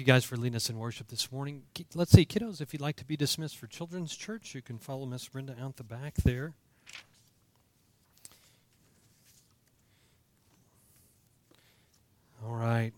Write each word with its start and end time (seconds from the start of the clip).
you 0.00 0.06
guys 0.06 0.24
for 0.24 0.36
leading 0.36 0.56
us 0.56 0.70
in 0.70 0.78
worship 0.78 1.08
this 1.08 1.30
morning. 1.30 1.62
Let's 1.94 2.12
see, 2.12 2.24
kiddos, 2.24 2.62
if 2.62 2.72
you'd 2.72 2.80
like 2.80 2.96
to 2.96 3.04
be 3.04 3.16
dismissed 3.16 3.58
for 3.58 3.66
Children's 3.66 4.16
Church, 4.16 4.54
you 4.54 4.62
can 4.62 4.78
follow 4.78 5.04
Miss 5.04 5.28
Brenda 5.28 5.54
out 5.60 5.76
the 5.76 5.84
back 5.84 6.14
there. 6.24 6.54
All 12.42 12.54
right. 12.54 12.92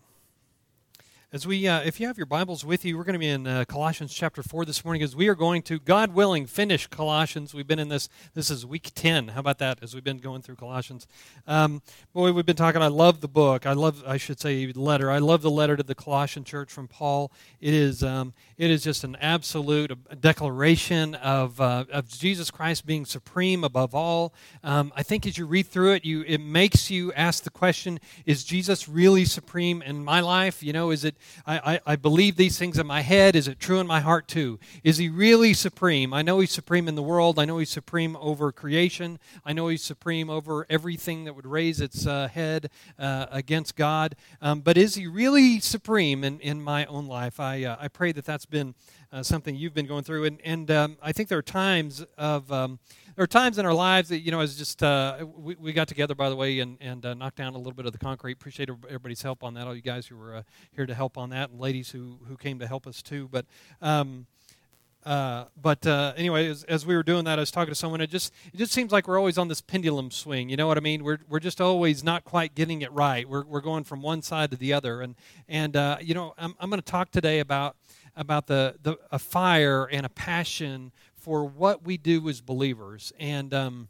As 1.33 1.47
we, 1.47 1.67
uh, 1.67 1.81
if 1.81 1.99
you 1.99 2.05
have 2.05 2.15
your 2.15 2.27
Bibles 2.27 2.63
with 2.63 2.85
you, 2.85 2.95
we're 2.95 3.03
going 3.03 3.13
to 3.13 3.19
be 3.19 3.27
in 3.27 3.47
uh, 3.47 3.65
Colossians 3.67 4.13
chapter 4.13 4.43
four 4.43 4.65
this 4.65 4.85
morning. 4.85 5.01
As 5.01 5.15
we 5.15 5.27
are 5.29 5.33
going 5.33 5.63
to, 5.63 5.79
God 5.79 6.13
willing, 6.13 6.45
finish 6.45 6.85
Colossians. 6.85 7.55
We've 7.55 7.65
been 7.65 7.79
in 7.79 7.89
this. 7.89 8.07
This 8.35 8.51
is 8.51 8.67
week 8.67 8.91
ten. 8.93 9.29
How 9.29 9.39
about 9.39 9.57
that? 9.57 9.79
As 9.81 9.95
we've 9.95 10.03
been 10.03 10.19
going 10.19 10.43
through 10.43 10.57
Colossians, 10.57 11.07
um, 11.47 11.81
boy, 12.13 12.31
we've 12.33 12.45
been 12.45 12.55
talking. 12.55 12.83
I 12.83 12.87
love 12.87 13.21
the 13.21 13.27
book. 13.27 13.65
I 13.65 13.73
love, 13.73 14.03
I 14.05 14.17
should 14.17 14.39
say, 14.39 14.71
letter. 14.73 15.09
I 15.09 15.17
love 15.17 15.41
the 15.41 15.49
letter 15.49 15.75
to 15.75 15.81
the 15.81 15.95
Colossian 15.95 16.43
church 16.43 16.71
from 16.71 16.87
Paul. 16.87 17.31
It 17.59 17.73
is, 17.73 18.03
um, 18.03 18.35
it 18.55 18.69
is 18.69 18.83
just 18.83 19.03
an 19.03 19.15
absolute 19.15 19.91
declaration 20.21 21.15
of 21.15 21.59
uh, 21.59 21.85
of 21.91 22.09
Jesus 22.09 22.51
Christ 22.51 22.85
being 22.85 23.05
supreme 23.05 23.63
above 23.63 23.95
all. 23.95 24.35
Um, 24.63 24.93
I 24.95 25.01
think 25.01 25.25
as 25.25 25.39
you 25.39 25.47
read 25.47 25.65
through 25.65 25.93
it, 25.93 26.05
you 26.05 26.23
it 26.27 26.41
makes 26.41 26.91
you 26.91 27.11
ask 27.13 27.43
the 27.43 27.49
question: 27.49 27.99
Is 28.27 28.43
Jesus 28.43 28.87
really 28.87 29.25
supreme 29.25 29.81
in 29.81 30.03
my 30.03 30.19
life? 30.19 30.61
You 30.61 30.73
know, 30.73 30.91
is 30.91 31.03
it 31.03 31.15
I, 31.45 31.73
I, 31.73 31.79
I, 31.85 31.95
believe 31.95 32.35
these 32.35 32.57
things 32.57 32.77
in 32.77 32.87
my 32.87 33.01
head. 33.01 33.35
Is 33.35 33.47
it 33.47 33.59
true 33.59 33.79
in 33.79 33.87
my 33.87 33.99
heart 33.99 34.27
too? 34.27 34.59
Is 34.83 34.97
he 34.97 35.09
really 35.09 35.53
supreme? 35.53 36.13
I 36.13 36.21
know 36.21 36.39
he's 36.39 36.51
supreme 36.51 36.87
in 36.87 36.95
the 36.95 37.03
world. 37.03 37.39
I 37.39 37.45
know 37.45 37.57
he's 37.57 37.69
supreme 37.69 38.15
over 38.17 38.51
creation. 38.51 39.19
I 39.45 39.53
know 39.53 39.67
he's 39.67 39.83
supreme 39.83 40.29
over 40.29 40.65
everything 40.69 41.25
that 41.25 41.35
would 41.35 41.45
raise 41.45 41.81
its 41.81 42.05
uh, 42.07 42.27
head 42.27 42.69
uh, 42.97 43.27
against 43.31 43.75
God. 43.75 44.15
Um, 44.41 44.61
but 44.61 44.77
is 44.77 44.95
he 44.95 45.07
really 45.07 45.59
supreme 45.59 46.23
in, 46.23 46.39
in 46.39 46.61
my 46.61 46.85
own 46.85 47.07
life? 47.07 47.39
I, 47.39 47.63
uh, 47.63 47.77
I 47.79 47.87
pray 47.87 48.11
that 48.11 48.25
that's 48.25 48.45
been 48.45 48.75
uh, 49.13 49.23
something 49.23 49.55
you've 49.55 49.73
been 49.73 49.85
going 49.85 50.03
through. 50.03 50.25
And, 50.25 50.41
and 50.43 50.71
um, 50.71 50.97
I 51.01 51.11
think 51.11 51.29
there 51.29 51.37
are 51.37 51.43
times 51.43 52.03
of. 52.17 52.51
Um, 52.51 52.79
there 53.15 53.23
are 53.23 53.27
times 53.27 53.59
in 53.59 53.65
our 53.67 53.75
lives 53.75 54.09
that 54.09 54.21
you 54.21 54.31
know 54.31 54.39
as 54.39 54.57
just 54.57 54.81
uh, 54.81 55.23
we, 55.37 55.53
we 55.53 55.71
got 55.71 55.87
together 55.87 56.15
by 56.15 56.29
the 56.31 56.35
way 56.35 56.57
and, 56.61 56.79
and 56.81 57.05
uh, 57.05 57.13
knocked 57.13 57.37
down 57.37 57.53
a 57.53 57.57
little 57.59 57.73
bit 57.73 57.85
of 57.85 57.91
the 57.91 57.99
concrete 57.99 58.31
appreciate 58.31 58.69
everybody's 58.69 59.21
help 59.21 59.43
on 59.43 59.53
that 59.53 59.67
all 59.67 59.75
you 59.75 59.83
guys 59.83 60.07
who 60.07 60.17
were 60.17 60.37
uh, 60.37 60.41
here 60.71 60.87
to 60.87 60.95
help 60.95 61.15
on 61.15 61.29
that 61.29 61.51
and 61.51 61.59
ladies 61.59 61.91
who 61.91 62.17
who 62.27 62.35
came 62.35 62.57
to 62.57 62.65
help 62.65 62.87
us 62.87 63.03
too 63.03 63.29
but 63.31 63.45
um, 63.83 64.25
uh, 65.05 65.45
but 65.61 65.85
uh, 65.85 66.13
anyway, 66.15 66.47
as, 66.47 66.63
as, 66.63 66.85
we 66.85 66.95
were 66.95 67.03
doing 67.03 67.25
that, 67.25 67.37
I 67.37 67.41
was 67.41 67.51
talking 67.51 67.71
to 67.71 67.75
someone. 67.75 67.99
It 67.99 68.09
just 68.09 68.33
it 68.53 68.57
just 68.57 68.71
seems 68.71 68.91
like 68.91 69.07
we're 69.07 69.17
always 69.17 69.37
on 69.37 69.49
this 69.49 69.59
pendulum 69.59 70.11
swing. 70.11 70.49
You 70.49 70.55
know 70.55 70.65
what 70.65 70.77
I 70.77 70.79
mean? 70.79 71.03
We're 71.03 71.19
we're 71.27 71.41
just 71.41 71.59
always 71.59 72.03
not 72.03 72.23
quite 72.23 72.55
getting 72.55 72.81
it 72.81 72.91
right. 72.93 73.27
We're 73.27 73.43
we're 73.43 73.61
going 73.61 73.83
from 73.83 74.01
one 74.01 74.21
side 74.21 74.51
to 74.51 74.57
the 74.57 74.71
other. 74.71 75.01
And 75.01 75.15
and 75.49 75.75
uh, 75.75 75.97
you 76.01 76.13
know, 76.13 76.33
I'm 76.37 76.55
I'm 76.57 76.69
going 76.69 76.81
to 76.81 76.85
talk 76.89 77.11
today 77.11 77.39
about 77.39 77.75
about 78.15 78.47
the 78.47 78.75
the 78.81 78.97
a 79.11 79.19
fire 79.19 79.85
and 79.85 80.05
a 80.05 80.09
passion 80.09 80.91
for 81.15 81.45
what 81.45 81.85
we 81.85 81.97
do 81.97 82.27
as 82.27 82.41
believers. 82.41 83.13
And 83.17 83.53
um, 83.53 83.87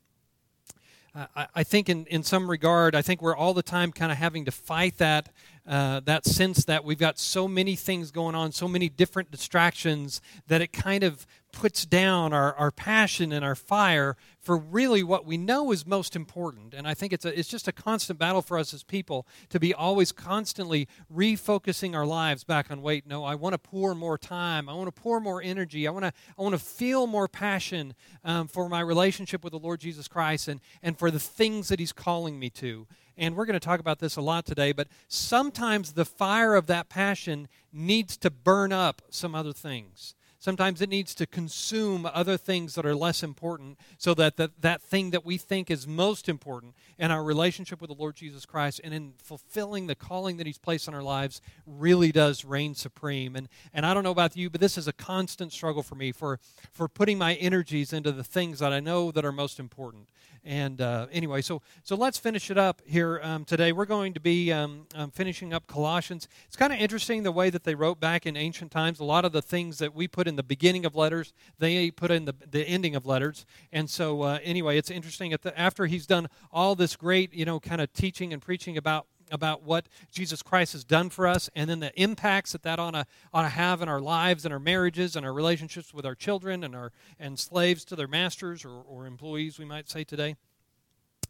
I, 1.15 1.47
I, 1.55 1.63
think, 1.63 1.89
in, 1.89 2.05
in 2.05 2.23
some 2.23 2.49
regard, 2.49 2.95
I 2.95 3.01
think 3.01 3.21
we're 3.21 3.35
all 3.35 3.53
the 3.53 3.63
time 3.63 3.91
kind 3.91 4.11
of 4.11 4.17
having 4.17 4.45
to 4.45 4.51
fight 4.51 4.97
that 4.99 5.29
uh, 5.65 6.01
that 6.01 6.25
sense 6.25 6.65
that 6.65 6.83
we've 6.83 6.97
got 6.97 7.17
so 7.17 7.47
many 7.47 7.75
things 7.75 8.11
going 8.11 8.35
on, 8.35 8.51
so 8.51 8.67
many 8.67 8.89
different 8.89 9.31
distractions, 9.31 10.21
that 10.47 10.61
it 10.61 10.73
kind 10.73 11.03
of 11.03 11.25
puts 11.53 11.85
down 11.85 12.33
our, 12.33 12.53
our 12.55 12.71
passion 12.71 13.31
and 13.31 13.45
our 13.45 13.55
fire 13.55 14.17
for 14.41 14.57
really 14.57 15.03
what 15.03 15.25
we 15.25 15.37
know 15.37 15.71
is 15.71 15.85
most 15.85 16.15
important. 16.15 16.73
And 16.73 16.85
I 16.85 16.93
think 16.93 17.13
it's, 17.13 17.23
a, 17.23 17.39
it's 17.39 17.47
just 17.47 17.67
a 17.67 17.71
constant 17.71 18.19
battle 18.19 18.41
for 18.41 18.57
us 18.57 18.73
as 18.73 18.83
people 18.83 19.25
to 19.49 19.59
be 19.59 19.73
always 19.73 20.11
constantly 20.11 20.87
refocusing 21.13 21.95
our 21.95 22.05
lives 22.05 22.43
back 22.43 22.69
on 22.69 22.81
wait, 22.81 23.07
no, 23.07 23.23
I 23.23 23.35
want 23.35 23.53
to 23.53 23.59
pour 23.59 23.95
more 23.95 24.17
time. 24.17 24.67
I 24.67 24.73
want 24.73 24.93
to 24.93 25.01
pour 25.01 25.21
more 25.21 25.41
energy. 25.41 25.87
I 25.87 25.91
want 25.91 26.03
to, 26.03 26.13
I 26.37 26.41
want 26.41 26.53
to 26.53 26.59
feel 26.59 27.07
more 27.07 27.29
passion 27.29 27.93
um, 28.25 28.47
for 28.47 28.67
my 28.67 28.81
relationship 28.81 29.43
with 29.43 29.51
the 29.51 29.59
Lord 29.59 29.79
Jesus 29.79 30.07
Christ 30.07 30.47
and, 30.49 30.59
and 30.81 30.97
for 30.97 31.09
the 31.09 31.19
things 31.19 31.69
that 31.69 31.79
He's 31.79 31.93
calling 31.93 32.37
me 32.37 32.49
to. 32.49 32.87
And 33.17 33.35
we're 33.35 33.45
going 33.45 33.59
to 33.59 33.65
talk 33.65 33.79
about 33.79 33.99
this 33.99 34.15
a 34.15 34.21
lot 34.21 34.45
today, 34.45 34.71
but 34.71 34.87
sometimes 35.07 35.93
the 35.93 36.05
fire 36.05 36.55
of 36.55 36.67
that 36.67 36.89
passion 36.89 37.47
needs 37.71 38.17
to 38.17 38.29
burn 38.29 38.71
up 38.71 39.01
some 39.09 39.35
other 39.35 39.53
things. 39.53 40.15
Sometimes 40.43 40.81
it 40.81 40.89
needs 40.89 41.15
to 41.15 41.25
consume 41.25 42.05
other 42.05 42.35
things 42.35 42.75
that 42.75 42.85
are 42.85 42.93
less 42.93 43.23
important 43.23 43.79
so 43.97 44.13
that 44.15 44.35
the, 44.35 44.51
that 44.59 44.81
thing 44.81 45.11
that 45.11 45.23
we 45.23 45.37
think 45.37 45.71
is 45.71 45.87
most 45.87 46.27
important 46.27 46.75
in 46.99 47.11
our 47.11 47.23
relationship 47.23 47.79
with 47.79 47.89
the 47.89 47.95
Lord 47.95 48.17
Jesus 48.17 48.45
Christ 48.45 48.81
and 48.83 48.93
in 48.93 49.13
fulfilling 49.23 49.87
the 49.87 49.95
calling 49.95 50.35
that 50.35 50.45
He's 50.45 50.57
placed 50.57 50.89
on 50.89 50.93
our 50.93 51.01
lives 51.01 51.39
really 51.65 52.11
does 52.11 52.43
reign 52.43 52.75
supreme. 52.75 53.37
And, 53.37 53.47
and 53.73 53.85
I 53.85 53.93
don't 53.93 54.03
know 54.03 54.11
about 54.11 54.35
you, 54.35 54.49
but 54.49 54.59
this 54.59 54.77
is 54.77 54.85
a 54.85 54.91
constant 54.91 55.53
struggle 55.53 55.81
for 55.81 55.95
me 55.95 56.11
for, 56.11 56.41
for 56.73 56.89
putting 56.89 57.17
my 57.17 57.35
energies 57.35 57.93
into 57.93 58.11
the 58.11 58.21
things 58.21 58.59
that 58.59 58.73
I 58.73 58.81
know 58.81 59.11
that 59.11 59.23
are 59.23 59.31
most 59.31 59.61
important. 59.61 60.09
And 60.45 60.81
uh, 60.81 61.07
anyway, 61.11 61.41
so 61.41 61.61
so 61.83 61.95
let's 61.95 62.17
finish 62.17 62.51
it 62.51 62.57
up 62.57 62.81
here 62.85 63.21
um, 63.23 63.45
today. 63.45 63.71
We're 63.71 63.85
going 63.85 64.13
to 64.13 64.19
be 64.19 64.51
um, 64.51 64.87
um, 64.93 65.09
finishing 65.09 65.53
up 65.53 65.67
Colossians. 65.67 66.27
It's 66.47 66.57
kind 66.57 66.73
of 66.73 66.79
interesting 66.79 67.23
the 67.23 67.31
way 67.31 67.49
that 67.49 67.63
they 67.63 67.75
wrote 67.75 68.01
back 68.01 68.25
in 68.25 68.35
ancient 68.35 68.69
times. 68.71 68.99
A 68.99 69.05
lot 69.05 69.23
of 69.23 69.31
the 69.31 69.41
things 69.41 69.77
that 69.77 69.95
we 69.95 70.05
put 70.05 70.27
in 70.27 70.35
the 70.35 70.43
beginning 70.43 70.85
of 70.85 70.95
letters, 70.95 71.31
they 71.59 71.91
put 71.91 72.11
in 72.11 72.25
the, 72.25 72.35
the 72.49 72.67
ending 72.67 72.93
of 72.93 73.05
letters. 73.05 73.45
And 73.71 73.89
so 73.89 74.23
uh, 74.23 74.39
anyway, 74.43 74.77
it's 74.77 74.91
interesting. 74.91 75.33
The, 75.41 75.57
after 75.57 75.85
he's 75.85 76.05
done 76.05 76.27
all 76.51 76.75
this 76.75 76.97
great, 76.97 77.33
you 77.33 77.45
know, 77.45 77.61
kind 77.61 77.79
of 77.79 77.93
teaching 77.93 78.33
and 78.33 78.41
preaching 78.41 78.77
about 78.77 79.07
about 79.33 79.63
what 79.63 79.89
Jesus 80.11 80.43
Christ 80.43 80.73
has 80.73 80.83
done 80.83 81.09
for 81.09 81.27
us 81.27 81.49
and 81.55 81.69
then 81.69 81.79
the 81.79 81.91
impacts 82.01 82.51
that 82.53 82.61
that 82.63 82.79
ought 82.79 82.91
to, 82.91 83.05
ought 83.33 83.41
to 83.41 83.49
have 83.49 83.81
in 83.81 83.89
our 83.89 83.99
lives 83.99 84.45
and 84.45 84.53
our 84.53 84.59
marriages 84.59 85.15
and 85.15 85.25
our 85.25 85.33
relationships 85.33 85.93
with 85.93 86.05
our 86.05 86.15
children 86.15 86.63
and 86.63 86.75
our 86.75 86.91
and 87.19 87.37
slaves 87.39 87.83
to 87.85 87.95
their 87.95 88.07
masters 88.07 88.63
or, 88.63 88.81
or 88.83 89.07
employees, 89.07 89.57
we 89.57 89.65
might 89.65 89.89
say 89.89 90.03
today. 90.03 90.35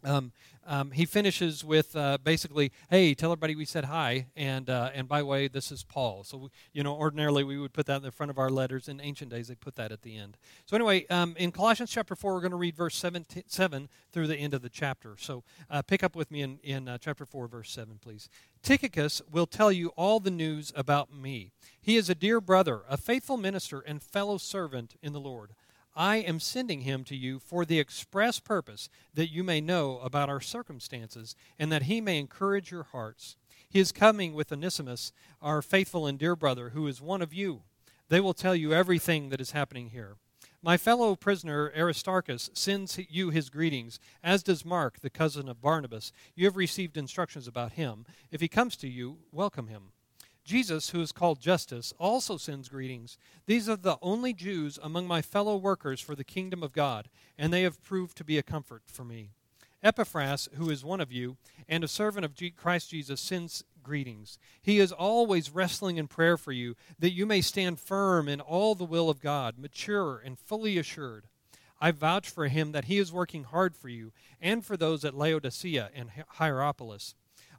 Um, 0.04 0.32
um, 0.66 0.92
he 0.92 1.04
finishes 1.04 1.64
with 1.64 1.94
uh, 1.94 2.18
basically, 2.22 2.72
"Hey, 2.88 3.14
tell 3.14 3.30
everybody 3.30 3.54
we 3.54 3.64
said 3.64 3.84
hi." 3.84 4.26
And 4.36 4.70
uh, 4.70 4.90
and 4.94 5.06
by 5.06 5.20
the 5.20 5.26
way, 5.26 5.48
this 5.48 5.70
is 5.70 5.84
Paul. 5.84 6.24
So 6.24 6.38
we, 6.38 6.48
you 6.72 6.82
know, 6.82 6.94
ordinarily 6.94 7.44
we 7.44 7.58
would 7.58 7.72
put 7.72 7.86
that 7.86 7.96
in 7.96 8.02
the 8.02 8.10
front 8.10 8.30
of 8.30 8.38
our 8.38 8.50
letters. 8.50 8.88
In 8.88 9.00
ancient 9.00 9.30
days, 9.30 9.48
they 9.48 9.54
put 9.54 9.76
that 9.76 9.92
at 9.92 10.02
the 10.02 10.16
end. 10.16 10.36
So 10.64 10.76
anyway, 10.76 11.06
um, 11.08 11.34
in 11.38 11.52
Colossians 11.52 11.90
chapter 11.90 12.14
four, 12.14 12.34
we're 12.34 12.40
going 12.40 12.50
to 12.52 12.56
read 12.56 12.76
verse 12.76 12.96
7, 12.96 13.26
seven 13.46 13.88
through 14.12 14.26
the 14.26 14.36
end 14.36 14.54
of 14.54 14.62
the 14.62 14.70
chapter. 14.70 15.16
So 15.18 15.44
uh, 15.70 15.82
pick 15.82 16.02
up 16.02 16.16
with 16.16 16.30
me 16.30 16.42
in 16.42 16.58
in 16.62 16.88
uh, 16.88 16.98
chapter 16.98 17.26
four, 17.26 17.46
verse 17.46 17.70
seven, 17.70 17.98
please. 18.00 18.28
Tychicus 18.62 19.20
will 19.30 19.46
tell 19.46 19.70
you 19.70 19.88
all 19.90 20.20
the 20.20 20.30
news 20.30 20.72
about 20.74 21.12
me. 21.12 21.52
He 21.80 21.96
is 21.96 22.08
a 22.08 22.14
dear 22.14 22.40
brother, 22.40 22.82
a 22.88 22.96
faithful 22.96 23.36
minister, 23.36 23.80
and 23.80 24.02
fellow 24.02 24.38
servant 24.38 24.96
in 25.02 25.12
the 25.12 25.20
Lord. 25.20 25.50
I 25.96 26.16
am 26.16 26.40
sending 26.40 26.80
him 26.80 27.04
to 27.04 27.16
you 27.16 27.38
for 27.38 27.64
the 27.64 27.78
express 27.78 28.40
purpose 28.40 28.88
that 29.14 29.30
you 29.30 29.44
may 29.44 29.60
know 29.60 29.98
about 30.00 30.28
our 30.28 30.40
circumstances 30.40 31.36
and 31.58 31.70
that 31.70 31.84
he 31.84 32.00
may 32.00 32.18
encourage 32.18 32.70
your 32.70 32.82
hearts. 32.82 33.36
He 33.68 33.78
is 33.78 33.92
coming 33.92 34.34
with 34.34 34.52
Onesimus, 34.52 35.12
our 35.40 35.62
faithful 35.62 36.06
and 36.06 36.18
dear 36.18 36.34
brother, 36.34 36.70
who 36.70 36.86
is 36.86 37.00
one 37.00 37.22
of 37.22 37.32
you. 37.32 37.62
They 38.08 38.20
will 38.20 38.34
tell 38.34 38.56
you 38.56 38.72
everything 38.72 39.28
that 39.28 39.40
is 39.40 39.52
happening 39.52 39.90
here. 39.90 40.16
My 40.62 40.76
fellow 40.76 41.14
prisoner 41.14 41.70
Aristarchus 41.76 42.50
sends 42.54 42.98
you 43.10 43.30
his 43.30 43.50
greetings, 43.50 44.00
as 44.22 44.42
does 44.42 44.64
Mark, 44.64 45.00
the 45.00 45.10
cousin 45.10 45.48
of 45.48 45.60
Barnabas. 45.60 46.10
You 46.34 46.46
have 46.46 46.56
received 46.56 46.96
instructions 46.96 47.46
about 47.46 47.72
him. 47.72 48.06
If 48.30 48.40
he 48.40 48.48
comes 48.48 48.76
to 48.78 48.88
you, 48.88 49.18
welcome 49.30 49.68
him. 49.68 49.93
Jesus, 50.44 50.90
who 50.90 51.00
is 51.00 51.10
called 51.10 51.40
Justus, 51.40 51.94
also 51.98 52.36
sends 52.36 52.68
greetings. 52.68 53.16
These 53.46 53.68
are 53.68 53.76
the 53.76 53.96
only 54.02 54.34
Jews 54.34 54.78
among 54.82 55.06
my 55.06 55.22
fellow 55.22 55.56
workers 55.56 56.00
for 56.00 56.14
the 56.14 56.22
kingdom 56.22 56.62
of 56.62 56.72
God, 56.72 57.08
and 57.38 57.52
they 57.52 57.62
have 57.62 57.82
proved 57.82 58.16
to 58.18 58.24
be 58.24 58.36
a 58.36 58.42
comfort 58.42 58.82
for 58.86 59.04
me. 59.04 59.30
Epaphras, 59.82 60.48
who 60.54 60.70
is 60.70 60.84
one 60.84 61.00
of 61.00 61.10
you, 61.10 61.36
and 61.68 61.82
a 61.82 61.88
servant 61.88 62.24
of 62.24 62.34
Christ 62.56 62.90
Jesus, 62.90 63.20
sends 63.20 63.64
greetings. 63.82 64.38
He 64.62 64.78
is 64.80 64.92
always 64.92 65.50
wrestling 65.50 65.96
in 65.96 66.08
prayer 66.08 66.36
for 66.36 66.52
you, 66.52 66.74
that 66.98 67.12
you 67.12 67.26
may 67.26 67.40
stand 67.40 67.80
firm 67.80 68.28
in 68.28 68.40
all 68.40 68.74
the 68.74 68.84
will 68.84 69.08
of 69.08 69.20
God, 69.20 69.58
mature 69.58 70.20
and 70.24 70.38
fully 70.38 70.78
assured. 70.78 71.26
I 71.80 71.90
vouch 71.90 72.30
for 72.30 72.48
him 72.48 72.72
that 72.72 72.86
he 72.86 72.98
is 72.98 73.12
working 73.12 73.44
hard 73.44 73.76
for 73.76 73.88
you 73.88 74.12
and 74.40 74.64
for 74.64 74.76
those 74.76 75.04
at 75.04 75.14
Laodicea 75.14 75.90
and 75.94 76.10
Hierapolis. 76.38 77.14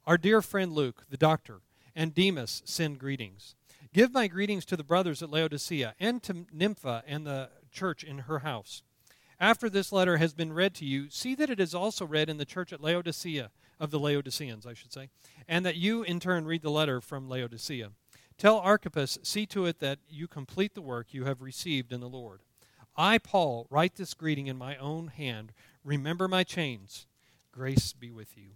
Our 0.07 0.18
dear 0.18 0.42
friend 0.42 0.71
Luke, 0.74 1.04
the 1.10 1.18
doctor, 1.18 1.62
and 1.95 2.13
Demas 2.13 2.62
send 2.65 3.00
greetings. 3.00 3.56
Give 3.94 4.13
my 4.13 4.27
greetings 4.27 4.65
to 4.65 4.77
the 4.77 4.83
brothers 4.83 5.24
at 5.24 5.30
Laodicea 5.30 5.95
and 6.00 6.21
to 6.24 6.45
Nympha 6.51 7.03
and 7.07 7.25
the 7.25 7.50
church 7.71 8.03
in 8.03 8.19
her 8.19 8.39
house. 8.39 8.83
After 9.39 9.69
this 9.69 9.92
letter 9.92 10.18
has 10.18 10.33
been 10.33 10.53
read 10.53 10.74
to 10.75 10.86
you, 10.86 11.09
see 11.09 11.36
that 11.36 11.50
it 11.50 11.59
is 11.59 11.75
also 11.75 12.06
read 12.06 12.30
in 12.30 12.38
the 12.38 12.45
church 12.45 12.71
at 12.71 12.81
Laodicea, 12.81 13.51
of 13.80 13.92
the 13.92 14.00
Laodiceans, 14.00 14.65
I 14.65 14.74
should 14.74 14.94
say, 14.94 15.09
and 15.47 15.65
that 15.65 15.75
you 15.75 16.03
in 16.03 16.19
turn 16.19 16.45
read 16.45 16.62
the 16.62 16.69
letter 16.69 17.01
from 17.01 17.30
Laodicea. 17.30 17.92
Tell 18.38 18.57
Archippus, 18.57 19.18
see 19.24 19.45
to 19.48 19.65
it 19.65 19.80
that 19.80 20.00
you 20.09 20.27
complete 20.27 20.75
the 20.75 20.81
work 20.81 21.13
you 21.13 21.25
have 21.25 21.41
received 21.41 21.91
in 21.94 22.01
the 22.01 22.09
Lord. 22.09 22.41
I, 22.98 23.18
Paul, 23.18 23.68
write 23.69 23.95
this 23.95 24.13
greeting 24.13 24.48
in 24.48 24.57
my 24.57 24.77
own 24.77 25.07
hand. 25.07 25.53
Remember 25.83 26.27
my 26.27 26.44
chains. 26.44 27.07
Grace 27.51 27.94
be 27.94 28.12
with 28.12 28.38
you. 28.38 28.51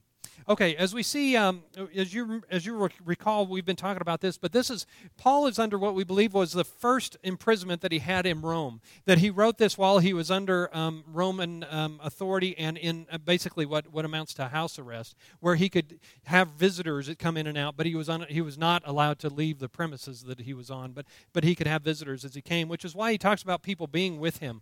Okay, 0.48 0.76
as 0.76 0.94
we 0.94 1.04
see, 1.04 1.36
um, 1.36 1.64
as 1.96 2.14
you 2.14 2.42
as 2.50 2.66
you 2.66 2.90
recall, 3.04 3.46
we've 3.46 3.66
been 3.66 3.76
talking 3.76 4.02
about 4.02 4.22
this, 4.22 4.38
but 4.38 4.52
this 4.52 4.70
is 4.70 4.86
Paul 5.18 5.48
is 5.48 5.60
under 5.60 5.78
what 5.78 5.94
we 5.94 6.04
believe 6.04 6.34
was 6.34 6.54
the 6.54 6.64
first 6.64 7.18
imprisonment 7.24 7.82
that 7.82 7.92
he 7.92 8.00
had 8.00 8.26
in 8.26 8.42
Rome. 8.42 8.82
That 9.06 9.20
he 9.20 9.30
wrote 9.30 9.58
this 9.58 9.78
while 9.78 10.00
he 10.00 10.14
was 10.14 10.32
under 10.32 10.76
um, 10.76 11.04
Roman 11.08 11.66
um, 11.70 12.00
authority 12.04 12.58
and 12.58 12.78
in 12.78 13.06
uh, 13.12 13.18
basically 13.18 13.66
what, 13.66 13.92
what 13.92 14.06
amounts 14.06 14.34
to 14.36 14.48
house 14.48 14.80
arrest, 14.80 15.16
where 15.40 15.56
he 15.56 15.70
could 15.70 16.00
have 16.26 16.50
visitors 16.50 17.08
that 17.08 17.20
come 17.20 17.38
in 17.38 17.46
and 17.46 17.58
out, 17.58 17.76
but 17.78 17.86
he 17.86 17.96
was 17.96 18.10
on, 18.10 18.26
he 18.30 18.42
was 18.42 18.58
not 18.58 18.82
allowed 18.86 19.20
to 19.20 19.30
leave 19.30 19.60
the 19.60 19.70
premises 19.70 20.24
that 20.24 20.42
he 20.42 20.54
was 20.54 20.72
on, 20.72 20.94
but 20.94 21.06
but 21.34 21.44
he 21.44 21.54
could 21.54 21.68
have 21.68 21.84
visitors 21.84 22.26
as 22.26 22.34
he 22.34 22.42
came, 22.42 22.70
which 22.70 22.86
is 22.86 22.96
why 22.96 23.12
he 23.12 23.18
talks 23.18 23.44
about 23.44 23.62
people 23.62 23.88
being 23.88 24.20
with 24.20 24.38
him. 24.38 24.62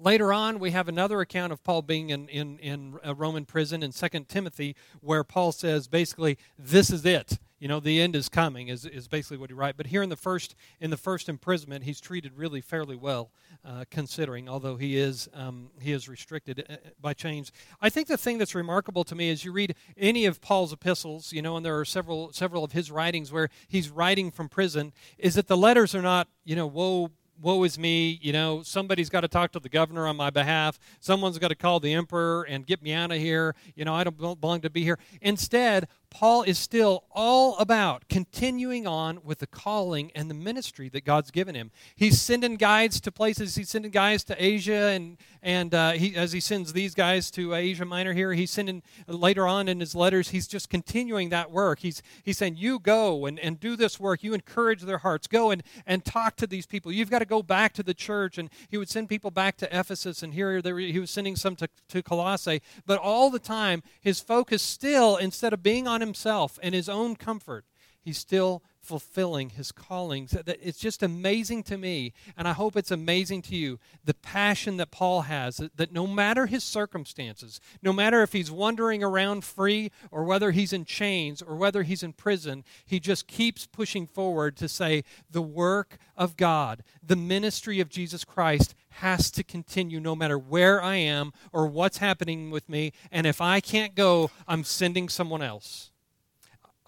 Later 0.00 0.32
on, 0.32 0.60
we 0.60 0.70
have 0.70 0.88
another 0.88 1.20
account 1.20 1.52
of 1.52 1.64
Paul 1.64 1.82
being 1.82 2.10
in, 2.10 2.28
in, 2.28 2.58
in 2.58 2.98
a 3.02 3.14
Roman 3.14 3.44
prison 3.44 3.82
in 3.82 3.90
2 3.90 4.08
Timothy, 4.28 4.76
where 5.00 5.24
Paul 5.24 5.50
says 5.50 5.88
basically, 5.88 6.38
this 6.56 6.90
is 6.90 7.04
it. 7.04 7.38
You 7.58 7.66
know, 7.66 7.80
the 7.80 8.00
end 8.00 8.14
is 8.14 8.28
coming, 8.28 8.68
is, 8.68 8.84
is 8.84 9.08
basically 9.08 9.38
what 9.38 9.50
he 9.50 9.54
writes. 9.54 9.76
But 9.76 9.88
here 9.88 10.00
in 10.02 10.10
the 10.10 10.16
first 10.16 10.54
in 10.80 10.90
the 10.90 10.96
first 10.96 11.28
imprisonment, 11.28 11.82
he's 11.82 12.00
treated 12.00 12.36
really 12.36 12.60
fairly 12.60 12.94
well, 12.94 13.32
uh, 13.64 13.84
considering, 13.90 14.48
although 14.48 14.76
he 14.76 14.96
is 14.96 15.28
um, 15.34 15.70
he 15.80 15.90
is 15.90 16.08
restricted 16.08 16.64
uh, 16.70 16.76
by 17.00 17.14
chains. 17.14 17.50
I 17.80 17.90
think 17.90 18.06
the 18.06 18.16
thing 18.16 18.38
that's 18.38 18.54
remarkable 18.54 19.02
to 19.02 19.16
me 19.16 19.28
is 19.28 19.44
you 19.44 19.50
read 19.50 19.74
any 19.96 20.24
of 20.24 20.40
Paul's 20.40 20.72
epistles, 20.72 21.32
you 21.32 21.42
know, 21.42 21.56
and 21.56 21.66
there 21.66 21.76
are 21.76 21.84
several 21.84 22.32
several 22.32 22.62
of 22.62 22.70
his 22.70 22.92
writings 22.92 23.32
where 23.32 23.48
he's 23.66 23.90
writing 23.90 24.30
from 24.30 24.48
prison, 24.48 24.92
is 25.18 25.34
that 25.34 25.48
the 25.48 25.56
letters 25.56 25.96
are 25.96 26.02
not, 26.02 26.28
you 26.44 26.54
know, 26.54 26.68
whoa 26.68 27.10
woe 27.40 27.62
is 27.64 27.78
me. 27.78 28.18
You 28.22 28.32
know, 28.32 28.62
somebody's 28.62 29.08
got 29.08 29.20
to 29.22 29.28
talk 29.28 29.52
to 29.52 29.60
the 29.60 29.68
governor 29.68 30.06
on 30.06 30.16
my 30.16 30.30
behalf. 30.30 30.78
Someone's 31.00 31.38
got 31.38 31.48
to 31.48 31.54
call 31.54 31.80
the 31.80 31.92
emperor 31.94 32.42
and 32.44 32.66
get 32.66 32.82
me 32.82 32.92
out 32.92 33.10
of 33.12 33.18
here. 33.18 33.54
You 33.74 33.84
know, 33.84 33.94
I 33.94 34.04
don't 34.04 34.40
belong 34.40 34.60
to 34.62 34.70
be 34.70 34.82
here. 34.82 34.98
Instead, 35.20 35.88
Paul 36.10 36.42
is 36.42 36.58
still 36.58 37.04
all 37.10 37.56
about 37.58 38.08
continuing 38.08 38.86
on 38.86 39.20
with 39.22 39.38
the 39.38 39.46
calling 39.46 40.10
and 40.14 40.30
the 40.30 40.34
ministry 40.34 40.88
that 40.88 41.04
God's 41.04 41.30
given 41.30 41.54
him. 41.54 41.70
He's 41.94 42.20
sending 42.20 42.56
guides 42.56 43.00
to 43.02 43.12
places. 43.12 43.54
He's 43.54 43.68
sending 43.68 43.90
guys 43.90 44.24
to 44.24 44.42
Asia, 44.42 44.88
and 44.88 45.18
and 45.42 45.74
uh, 45.74 45.92
he, 45.92 46.16
as 46.16 46.32
he 46.32 46.40
sends 46.40 46.72
these 46.72 46.94
guys 46.94 47.30
to 47.32 47.54
Asia 47.54 47.84
Minor 47.84 48.12
here, 48.12 48.32
he's 48.32 48.50
sending 48.50 48.82
later 49.06 49.46
on 49.46 49.68
in 49.68 49.80
his 49.80 49.94
letters. 49.94 50.30
He's 50.30 50.48
just 50.48 50.68
continuing 50.68 51.28
that 51.28 51.50
work. 51.50 51.80
He's 51.80 52.02
he's 52.22 52.38
saying, 52.38 52.56
"You 52.56 52.78
go 52.78 53.26
and, 53.26 53.38
and 53.38 53.60
do 53.60 53.76
this 53.76 54.00
work. 54.00 54.22
You 54.22 54.34
encourage 54.34 54.82
their 54.82 54.98
hearts. 54.98 55.26
Go 55.26 55.50
and 55.50 55.62
and 55.86 56.04
talk 56.04 56.36
to 56.36 56.46
these 56.46 56.66
people. 56.66 56.90
You've 56.90 57.10
got 57.10 57.20
to 57.20 57.26
go 57.26 57.42
back 57.42 57.72
to 57.74 57.82
the 57.82 57.94
church." 57.94 58.38
And 58.38 58.50
he 58.68 58.78
would 58.78 58.88
send 58.88 59.08
people 59.08 59.30
back 59.30 59.56
to 59.58 59.78
Ephesus, 59.78 60.22
and 60.22 60.34
here 60.34 60.60
he 60.62 60.98
was 60.98 61.10
sending 61.10 61.36
some 61.36 61.54
to, 61.56 61.68
to 61.88 62.02
Colossae. 62.02 62.62
But 62.86 62.98
all 62.98 63.30
the 63.30 63.38
time, 63.38 63.82
his 64.00 64.20
focus 64.20 64.62
still, 64.62 65.16
instead 65.16 65.52
of 65.52 65.62
being 65.62 65.86
on 65.86 65.97
on 65.98 66.06
himself 66.06 66.58
and 66.62 66.74
his 66.74 66.88
own 66.88 67.16
comfort, 67.16 67.64
he's 68.00 68.18
still 68.18 68.62
fulfilling 68.88 69.50
his 69.50 69.70
callings. 69.70 70.34
It's 70.46 70.78
just 70.78 71.02
amazing 71.02 71.62
to 71.64 71.76
me, 71.76 72.14
and 72.38 72.48
I 72.48 72.54
hope 72.54 72.74
it's 72.74 72.90
amazing 72.90 73.42
to 73.42 73.54
you, 73.54 73.78
the 74.02 74.14
passion 74.14 74.78
that 74.78 74.90
Paul 74.90 75.22
has, 75.22 75.58
that 75.76 75.92
no 75.92 76.06
matter 76.06 76.46
his 76.46 76.64
circumstances, 76.64 77.60
no 77.82 77.92
matter 77.92 78.22
if 78.22 78.32
he's 78.32 78.50
wandering 78.50 79.04
around 79.04 79.44
free 79.44 79.90
or 80.10 80.24
whether 80.24 80.52
he's 80.52 80.72
in 80.72 80.86
chains 80.86 81.42
or 81.42 81.56
whether 81.56 81.82
he's 81.82 82.02
in 82.02 82.14
prison, 82.14 82.64
he 82.86 82.98
just 82.98 83.26
keeps 83.26 83.66
pushing 83.66 84.06
forward 84.06 84.56
to 84.56 84.68
say, 84.68 85.04
the 85.30 85.42
work 85.42 85.98
of 86.16 86.38
God, 86.38 86.82
the 87.02 87.14
ministry 87.14 87.80
of 87.80 87.90
Jesus 87.90 88.24
Christ 88.24 88.74
has 88.88 89.30
to 89.32 89.44
continue 89.44 90.00
no 90.00 90.16
matter 90.16 90.38
where 90.38 90.82
I 90.82 90.96
am 90.96 91.32
or 91.52 91.66
what's 91.66 91.98
happening 91.98 92.50
with 92.50 92.70
me. 92.70 92.92
And 93.12 93.26
if 93.26 93.42
I 93.42 93.60
can't 93.60 93.94
go, 93.94 94.30
I'm 94.48 94.64
sending 94.64 95.10
someone 95.10 95.42
else. 95.42 95.90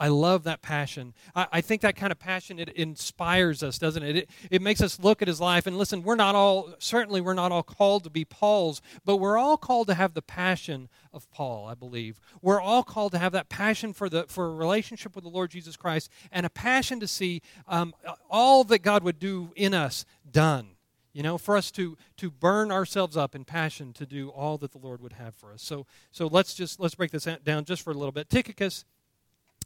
I 0.00 0.08
love 0.08 0.44
that 0.44 0.62
passion. 0.62 1.12
I, 1.37 1.47
I, 1.52 1.61
think 1.61 1.82
that 1.82 1.94
kind 1.94 2.11
of 2.11 2.19
passion 2.19 2.58
it 2.58 2.70
inspires 2.70 3.62
us, 3.62 3.79
doesn't 3.79 4.02
it? 4.02 4.17
it? 4.17 4.31
It 4.50 4.62
makes 4.62 4.81
us 4.81 4.99
look 4.99 5.20
at 5.20 5.29
his 5.29 5.43
life 5.43 5.67
and 5.67 5.76
listen. 5.76 6.02
We're 6.02 6.14
not 6.14 6.35
all 6.35 6.70
certainly 6.79 7.20
we're 7.20 7.35
not 7.35 7.52
all 7.52 7.62
called 7.62 8.05
to 8.05 8.11
be 8.11 8.25
Paul's, 8.25 8.81
but 9.05 9.19
we're 9.19 9.37
all 9.37 9.58
called 9.58 9.88
to 9.88 9.94
have 9.94 10.14
the 10.14 10.23
passion 10.23 10.88
of 11.12 11.31
Paul. 11.31 11.67
I 11.67 11.75
believe 11.75 12.19
we're 12.41 12.62
all 12.62 12.82
called 12.82 13.12
to 13.12 13.19
have 13.19 13.32
that 13.32 13.50
passion 13.50 13.93
for 13.93 14.08
the 14.08 14.25
for 14.26 14.47
a 14.47 14.55
relationship 14.55 15.14
with 15.14 15.23
the 15.23 15.31
Lord 15.31 15.50
Jesus 15.50 15.76
Christ 15.76 16.11
and 16.32 16.47
a 16.47 16.50
passion 16.50 16.99
to 17.00 17.06
see 17.06 17.43
um, 17.69 17.94
all 18.31 18.64
that 18.64 18.79
God 18.79 19.05
would 19.05 19.19
do 19.19 19.52
in 19.55 19.75
us 19.75 20.06
done. 20.31 20.69
You 21.12 21.23
know, 21.23 21.37
for 21.37 21.58
us 21.58 21.70
to 21.73 21.99
to 22.17 22.31
burn 22.31 22.73
ourselves 22.73 23.19
up 23.19 23.35
in 23.35 23.44
passion 23.44 23.93
to 23.94 24.06
do 24.06 24.31
all 24.31 24.56
that 24.58 24.73
the 24.73 24.79
Lord 24.79 25.02
would 25.02 25.14
have 25.14 25.35
for 25.35 25.52
us. 25.52 25.61
So 25.62 25.85
so 26.11 26.26
let's 26.26 26.55
just 26.55 26.81
let's 26.81 26.94
break 26.94 27.11
this 27.11 27.29
down 27.44 27.67
just 27.67 27.82
for 27.82 27.91
a 27.91 27.94
little 27.94 28.12
bit. 28.12 28.31
Tychicus 28.31 28.87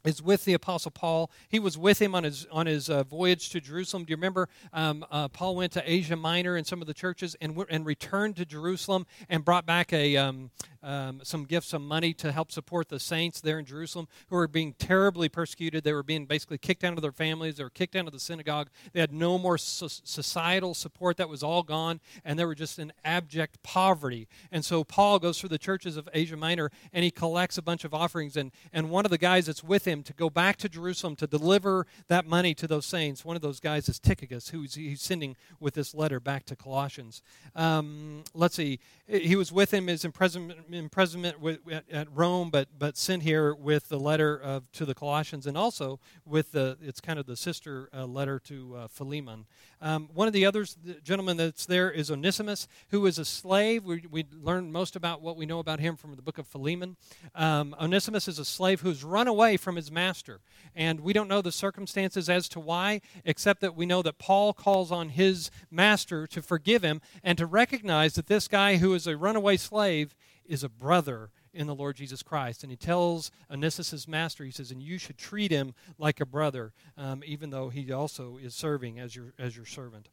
is 0.05 0.23
with 0.23 0.45
the 0.45 0.53
apostle 0.53 0.91
paul. 0.91 1.31
He 1.49 1.59
was 1.59 1.77
with 1.79 2.01
him 2.01 2.15
on 2.15 2.25
his 2.25 2.47
on 2.51 2.67
his 2.67 2.89
uh, 2.89 3.05
voyage 3.05 3.51
to 3.51 3.61
jerusalem. 3.61 4.05
Do 4.05 4.11
you 4.11 4.17
remember 4.17 4.49
um, 4.73 5.05
uh, 5.11 5.29
paul 5.29 5.56
went 5.56 5.73
to 5.73 5.91
asia 5.91 6.17
minor 6.17 6.56
and 6.56 6.67
some 6.67 6.81
of 6.81 6.87
the 6.87 6.95
churches 6.95 7.37
and, 7.41 7.65
and 7.71 7.87
returned 7.87 8.37
to 8.37 8.45
jerusalem 8.45 9.06
and 9.29 9.45
brought 9.45 9.67
back 9.67 9.93
a 9.93 10.17
um, 10.17 10.51
um, 10.84 11.20
some 11.25 11.44
gifts, 11.44 11.69
some 11.69 11.86
money 11.88 12.12
to 12.14 12.31
help 12.31 12.52
support 12.52 12.88
the 12.88 13.00
saints 13.00 13.40
there 13.40 13.58
in 13.58 13.64
Jerusalem 13.64 14.06
who 14.28 14.36
were 14.36 14.46
being 14.46 14.75
terribly 14.75 15.28
persecuted. 15.28 15.82
They 15.82 15.92
were 15.92 16.02
being 16.02 16.26
basically 16.26 16.58
kicked 16.58 16.84
out 16.84 16.92
of 16.92 17.02
their 17.02 17.12
families. 17.12 17.56
They 17.56 17.64
were 17.64 17.70
kicked 17.70 17.96
out 17.96 18.06
of 18.06 18.12
the 18.12 18.20
synagogue. 18.20 18.69
They 18.92 19.00
had 19.00 19.12
no 19.12 19.38
more 19.38 19.58
so- 19.58 19.88
societal 19.88 20.75
support. 20.75 21.16
That 21.16 21.28
was 21.28 21.42
all 21.42 21.62
gone, 21.62 22.00
and 22.25 22.38
they 22.38 22.44
were 22.44 22.54
just 22.54 22.78
in 22.78 22.92
abject 23.04 23.62
poverty. 23.62 24.28
And 24.52 24.64
so 24.64 24.84
Paul 24.84 25.19
goes 25.19 25.40
through 25.40 25.48
the 25.48 25.58
churches 25.58 25.96
of 25.96 26.08
Asia 26.12 26.36
Minor 26.36 26.70
and 26.92 27.04
he 27.04 27.10
collects 27.10 27.58
a 27.58 27.62
bunch 27.62 27.84
of 27.84 27.94
offerings. 27.94 28.36
And, 28.36 28.52
and 28.72 28.90
one 28.90 29.04
of 29.04 29.10
the 29.10 29.19
guys 29.19 29.46
that's 29.46 29.64
with 29.64 29.86
him 29.86 30.02
to 30.04 30.12
go 30.12 30.28
back 30.28 30.56
to 30.58 30.69
Jerusalem 30.69 31.16
to 31.16 31.26
deliver 31.26 31.86
that 32.08 32.26
money 32.26 32.54
to 32.54 32.66
those 32.66 32.86
saints, 32.86 33.25
one 33.25 33.36
of 33.36 33.42
those 33.42 33.60
guys 33.60 33.88
is 33.88 33.98
Tychicus, 33.98 34.48
who 34.48 34.62
he's 34.62 35.00
sending 35.00 35.36
with 35.60 35.75
this 35.75 35.94
letter 35.94 36.20
back 36.20 36.44
to 36.46 36.56
Colossians. 36.56 37.22
Um, 37.56 38.25
let's 38.34 38.54
see. 38.54 38.81
He 39.06 39.36
was 39.36 39.52
with 39.52 39.72
him 39.72 39.88
as 39.88 40.04
imprisonment 40.04 40.74
imprisonment 40.75 41.41
with, 41.41 41.61
at 41.91 42.09
Rome, 42.12 42.50
but 42.50 42.69
but 42.79 42.97
sent 42.97 43.23
here 43.23 43.55
with 43.55 43.88
the 43.88 43.99
letter 43.99 44.37
of 44.37 44.71
to 44.73 44.85
the 44.85 44.94
Colossians, 44.94 45.47
and 45.47 45.56
also 45.56 46.00
with 46.25 46.53
the 46.53 46.76
it's 46.82 47.00
kind 47.00 47.19
of 47.19 47.26
the 47.26 47.37
sister 47.37 47.88
uh, 47.94 48.06
letter 48.06 48.38
to 48.41 48.76
uh, 48.76 48.88
Philemon. 48.88 49.47
Um, 49.81 50.09
one 50.15 50.26
of 50.26 50.32
the 50.32 50.47
others, 50.47 50.76
the 50.82 50.94
gentleman 50.94 51.37
that's 51.37 51.67
there 51.67 51.91
is 51.91 52.11
Onesimus, 52.11 52.67
who 52.91 53.05
is 53.06 53.19
a 53.19 53.25
slave. 53.25 53.85
We, 53.85 54.05
we 54.11 54.25
learn 54.32 54.73
most 54.73 54.97
about 54.97 55.21
what 55.21 55.37
we 55.37 55.47
know 55.47 55.59
about 55.59 55.81
him 55.81 55.97
from 55.97 56.15
the 56.17 56.23
book 56.23 56.38
of 56.38 56.47
Philemon. 56.47 56.97
Um, 57.35 57.75
Onesimus 57.81 58.27
is 58.29 58.38
a 58.38 58.44
slave 58.44 58.81
who's 58.81 59.05
run 59.05 59.29
away 59.29 59.56
from 59.56 59.77
his 59.77 59.91
master, 59.91 60.41
and 60.75 61.00
we 61.00 61.12
don't 61.12 61.29
know 61.29 61.43
the 61.43 61.53
circumstances 61.53 62.29
as 62.29 62.48
to 62.51 62.60
why, 62.60 63.01
except 63.25 63.60
that 63.60 63.77
we 63.77 63.87
know 63.87 64.03
that 64.03 64.19
Paul 64.19 64.53
calls 64.53 64.91
on 64.91 65.10
his 65.10 65.51
master 65.70 66.27
to 66.29 66.43
forgive 66.43 66.82
him 66.82 67.01
and 67.22 67.37
to 67.39 67.46
recognize 67.46 68.15
that 68.15 68.27
this 68.27 68.48
guy 68.48 68.77
who 68.77 68.94
is 68.94 69.06
a 69.06 69.17
runaway 69.17 69.56
slave 69.56 70.15
is 70.46 70.65
a 70.65 70.69
brother 70.69 71.31
in 71.53 71.67
the 71.67 71.74
Lord 71.74 71.96
Jesus 71.96 72.22
Christ. 72.22 72.63
And 72.63 72.70
he 72.70 72.77
tells 72.77 73.31
Onesimus' 73.51 74.08
master, 74.08 74.44
he 74.44 74.51
says, 74.51 74.70
and 74.70 74.82
you 74.82 74.98
should 74.98 75.19
treat 75.19 75.51
him 75.51 75.74
like 75.98 76.20
a 76.20 76.27
brother, 76.27 76.72
um, 76.96 77.22
even 77.24 77.51
though 77.51 77.69
he 77.69 77.93
also 77.93 78.36
is 78.36 78.55
serving 78.55 78.98
as 78.98 79.15
your, 79.15 79.32
as 79.39 79.56
your 79.56 79.67
servant. 79.67 80.08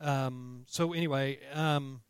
Um, 0.00 0.64
so, 0.68 0.92
anyway, 0.92 1.38
um, 1.52 2.00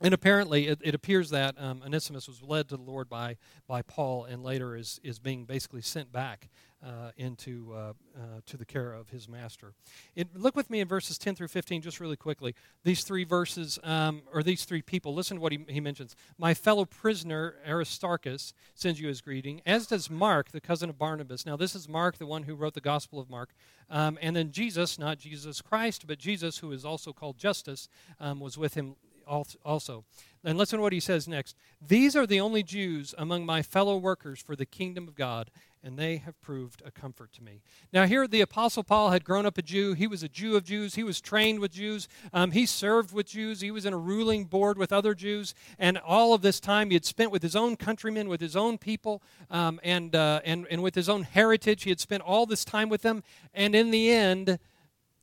and 0.00 0.14
apparently 0.14 0.66
it, 0.68 0.80
it 0.82 0.94
appears 0.94 1.30
that 1.30 1.54
um, 1.58 1.82
Onesimus 1.84 2.26
was 2.26 2.42
led 2.42 2.68
to 2.68 2.76
the 2.76 2.82
Lord 2.82 3.08
by, 3.08 3.36
by 3.66 3.82
Paul 3.82 4.24
and 4.24 4.42
later 4.42 4.76
is, 4.76 5.00
is 5.02 5.18
being 5.18 5.44
basically 5.44 5.82
sent 5.82 6.10
back 6.10 6.48
uh, 6.82 7.10
into 7.18 7.72
uh, 7.74 7.92
uh, 8.16 8.40
to 8.46 8.56
the 8.56 8.64
care 8.64 8.92
of 8.92 9.10
his 9.10 9.28
master. 9.28 9.74
It, 10.16 10.28
look 10.34 10.56
with 10.56 10.70
me 10.70 10.80
in 10.80 10.88
verses 10.88 11.18
10 11.18 11.34
through 11.34 11.48
15, 11.48 11.82
just 11.82 12.00
really 12.00 12.16
quickly. 12.16 12.54
These 12.84 13.04
three 13.04 13.24
verses, 13.24 13.78
um, 13.82 14.22
or 14.32 14.42
these 14.42 14.64
three 14.64 14.80
people, 14.80 15.14
listen 15.14 15.36
to 15.36 15.40
what 15.42 15.52
he, 15.52 15.58
he 15.68 15.80
mentions. 15.80 16.16
My 16.38 16.54
fellow 16.54 16.86
prisoner 16.86 17.56
Aristarchus 17.66 18.54
sends 18.74 18.98
you 18.98 19.08
his 19.08 19.20
greeting, 19.20 19.60
as 19.66 19.86
does 19.86 20.08
Mark, 20.08 20.52
the 20.52 20.60
cousin 20.60 20.88
of 20.88 20.98
Barnabas. 20.98 21.44
Now, 21.44 21.56
this 21.56 21.74
is 21.74 21.88
Mark, 21.88 22.16
the 22.16 22.26
one 22.26 22.44
who 22.44 22.54
wrote 22.54 22.74
the 22.74 22.80
Gospel 22.80 23.20
of 23.20 23.28
Mark. 23.28 23.50
Um, 23.90 24.18
and 24.22 24.34
then 24.34 24.50
Jesus, 24.52 24.98
not 24.98 25.18
Jesus 25.18 25.60
Christ, 25.60 26.06
but 26.06 26.18
Jesus, 26.18 26.58
who 26.58 26.72
is 26.72 26.84
also 26.84 27.12
called 27.12 27.36
Justus, 27.36 27.88
um, 28.20 28.40
was 28.40 28.56
with 28.56 28.74
him 28.74 28.96
also. 29.30 30.04
And 30.42 30.56
listen 30.56 30.78
to 30.78 30.82
what 30.82 30.92
he 30.92 31.00
says 31.00 31.28
next. 31.28 31.56
These 31.86 32.16
are 32.16 32.26
the 32.26 32.40
only 32.40 32.62
Jews 32.62 33.14
among 33.18 33.44
my 33.44 33.62
fellow 33.62 33.96
workers 33.96 34.40
for 34.40 34.56
the 34.56 34.64
kingdom 34.64 35.06
of 35.06 35.14
God, 35.14 35.50
and 35.82 35.98
they 35.98 36.16
have 36.16 36.40
proved 36.40 36.82
a 36.84 36.90
comfort 36.90 37.32
to 37.34 37.42
me. 37.42 37.60
Now, 37.92 38.06
here 38.06 38.26
the 38.26 38.40
Apostle 38.40 38.82
Paul 38.82 39.10
had 39.10 39.24
grown 39.24 39.44
up 39.44 39.58
a 39.58 39.62
Jew. 39.62 39.92
He 39.92 40.06
was 40.06 40.22
a 40.22 40.28
Jew 40.28 40.56
of 40.56 40.64
Jews. 40.64 40.94
He 40.94 41.02
was 41.02 41.20
trained 41.20 41.60
with 41.60 41.72
Jews. 41.72 42.08
Um, 42.32 42.52
he 42.52 42.64
served 42.64 43.12
with 43.12 43.26
Jews. 43.26 43.60
He 43.60 43.70
was 43.70 43.84
in 43.84 43.92
a 43.92 43.98
ruling 43.98 44.44
board 44.44 44.78
with 44.78 44.92
other 44.92 45.14
Jews. 45.14 45.54
And 45.78 45.98
all 45.98 46.32
of 46.32 46.42
this 46.42 46.58
time 46.58 46.88
he 46.88 46.94
had 46.94 47.04
spent 47.04 47.30
with 47.30 47.42
his 47.42 47.56
own 47.56 47.76
countrymen, 47.76 48.28
with 48.28 48.40
his 48.40 48.56
own 48.56 48.78
people, 48.78 49.22
um, 49.50 49.78
and, 49.82 50.14
uh, 50.14 50.40
and, 50.44 50.66
and 50.70 50.82
with 50.82 50.94
his 50.94 51.08
own 51.08 51.22
heritage. 51.22 51.84
He 51.84 51.90
had 51.90 52.00
spent 52.00 52.22
all 52.22 52.46
this 52.46 52.64
time 52.64 52.88
with 52.88 53.02
them. 53.02 53.22
And 53.52 53.74
in 53.74 53.90
the 53.90 54.10
end, 54.10 54.58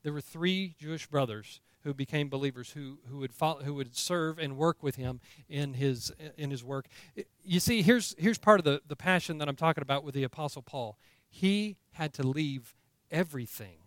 there 0.04 0.14
were 0.14 0.22
three 0.22 0.76
Jewish 0.80 1.08
brothers 1.08 1.60
who 1.88 1.94
became 1.94 2.28
believers, 2.28 2.72
who, 2.72 3.00
who, 3.10 3.20
would 3.20 3.34
follow, 3.34 3.64
who 3.64 3.74
would 3.74 3.96
serve 3.96 4.38
and 4.38 4.58
work 4.58 4.84
with 4.84 4.98
him 4.98 5.22
in 5.48 5.74
his, 5.74 6.12
in 6.38 6.52
his 6.52 6.62
work. 6.62 6.88
You 7.46 7.62
see, 7.62 7.82
here's, 7.82 8.14
here's 8.18 8.38
part 8.38 8.60
of 8.60 8.66
the, 8.66 8.82
the 8.86 8.98
passion 8.98 9.38
that 9.38 9.48
I'm 9.48 9.56
talking 9.56 9.82
about 9.82 10.04
with 10.04 10.14
the 10.14 10.24
Apostle 10.24 10.62
Paul. 10.62 11.00
He 11.30 11.78
had 11.94 12.14
to 12.16 12.28
leave 12.28 12.76
everything 13.10 13.78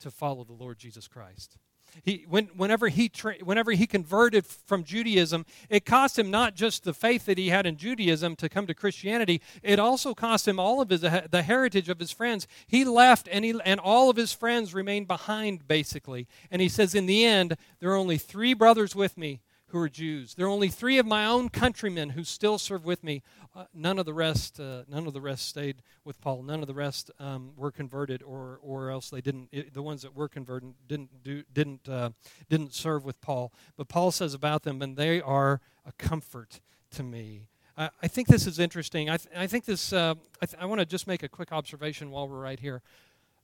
to 0.00 0.10
follow 0.10 0.44
the 0.44 0.54
Lord 0.54 0.78
Jesus 0.78 1.08
Christ. 1.08 1.58
He, 2.02 2.24
when, 2.28 2.46
whenever, 2.56 2.88
he 2.88 3.08
tra- 3.08 3.36
whenever 3.42 3.72
he 3.72 3.86
converted 3.86 4.46
from 4.46 4.84
Judaism, 4.84 5.44
it 5.68 5.84
cost 5.84 6.18
him 6.18 6.30
not 6.30 6.54
just 6.54 6.84
the 6.84 6.94
faith 6.94 7.26
that 7.26 7.38
he 7.38 7.48
had 7.48 7.66
in 7.66 7.76
Judaism 7.76 8.36
to 8.36 8.48
come 8.48 8.66
to 8.66 8.74
Christianity, 8.74 9.40
it 9.62 9.78
also 9.78 10.14
cost 10.14 10.48
him 10.48 10.58
all 10.58 10.80
of 10.80 10.90
his, 10.90 11.00
the 11.00 11.42
heritage 11.44 11.88
of 11.88 11.98
his 11.98 12.10
friends. 12.10 12.46
He 12.66 12.84
left, 12.84 13.28
and, 13.30 13.44
he, 13.44 13.54
and 13.64 13.78
all 13.80 14.10
of 14.10 14.16
his 14.16 14.32
friends 14.32 14.74
remained 14.74 15.08
behind, 15.08 15.68
basically. 15.68 16.26
And 16.50 16.62
he 16.62 16.68
says, 16.68 16.94
In 16.94 17.06
the 17.06 17.24
end, 17.24 17.56
there 17.80 17.90
are 17.90 17.96
only 17.96 18.18
three 18.18 18.54
brothers 18.54 18.94
with 18.94 19.16
me 19.16 19.40
who 19.72 19.78
are 19.78 19.88
Jews. 19.88 20.34
There 20.34 20.44
are 20.44 20.50
only 20.50 20.68
three 20.68 20.98
of 20.98 21.06
my 21.06 21.24
own 21.24 21.48
countrymen 21.48 22.10
who 22.10 22.24
still 22.24 22.58
serve 22.58 22.84
with 22.84 23.02
me. 23.02 23.22
Uh, 23.56 23.64
none 23.72 23.98
of 23.98 24.04
the 24.04 24.12
rest, 24.12 24.60
uh, 24.60 24.82
none 24.86 25.06
of 25.06 25.14
the 25.14 25.20
rest 25.20 25.48
stayed 25.48 25.82
with 26.04 26.20
Paul. 26.20 26.42
None 26.42 26.60
of 26.60 26.66
the 26.66 26.74
rest 26.74 27.10
um, 27.18 27.52
were 27.56 27.72
converted, 27.72 28.22
or 28.22 28.60
or 28.62 28.90
else 28.90 29.08
they 29.08 29.22
didn't. 29.22 29.48
It, 29.50 29.72
the 29.72 29.82
ones 29.82 30.02
that 30.02 30.14
were 30.14 30.28
converted 30.28 30.74
didn't 30.86 31.24
do 31.24 31.42
didn't 31.52 31.88
uh, 31.88 32.10
didn't 32.50 32.74
serve 32.74 33.04
with 33.04 33.18
Paul. 33.22 33.50
But 33.76 33.88
Paul 33.88 34.10
says 34.10 34.34
about 34.34 34.62
them, 34.62 34.82
and 34.82 34.96
they 34.96 35.22
are 35.22 35.62
a 35.86 35.92
comfort 35.92 36.60
to 36.90 37.02
me. 37.02 37.48
I, 37.76 37.88
I 38.02 38.08
think 38.08 38.28
this 38.28 38.46
is 38.46 38.58
interesting. 38.58 39.08
I, 39.08 39.16
th- 39.16 39.34
I 39.34 39.46
think 39.46 39.64
this. 39.64 39.90
Uh, 39.90 40.16
I, 40.42 40.46
th- 40.46 40.62
I 40.62 40.66
want 40.66 40.80
to 40.80 40.86
just 40.86 41.06
make 41.06 41.22
a 41.22 41.28
quick 41.28 41.50
observation 41.50 42.10
while 42.10 42.28
we're 42.28 42.40
right 42.40 42.60
here. 42.60 42.82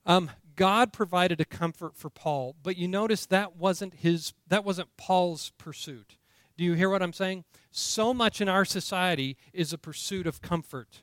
Um, 0.05 0.31
God 0.57 0.93
provided 0.93 1.41
a 1.41 1.45
comfort 1.47 1.97
for 1.97 2.11
Paul, 2.11 2.55
but 2.63 2.77
you 2.77 2.87
notice 2.87 3.25
that 3.27 3.57
wasn't 3.57 3.95
his. 3.95 4.35
That 4.49 4.65
wasn't 4.65 4.95
Paul's 4.99 5.53
pursuit. 5.57 6.18
Do 6.59 6.65
you 6.65 6.75
hear 6.75 6.91
what 6.91 7.03
I'm 7.03 7.13
saying? 7.13 7.45
So 7.71 8.13
much 8.13 8.41
in 8.41 8.49
our 8.49 8.65
society 8.65 9.37
is 9.53 9.73
a 9.73 9.79
pursuit 9.79 10.27
of 10.27 10.43
comfort, 10.43 11.03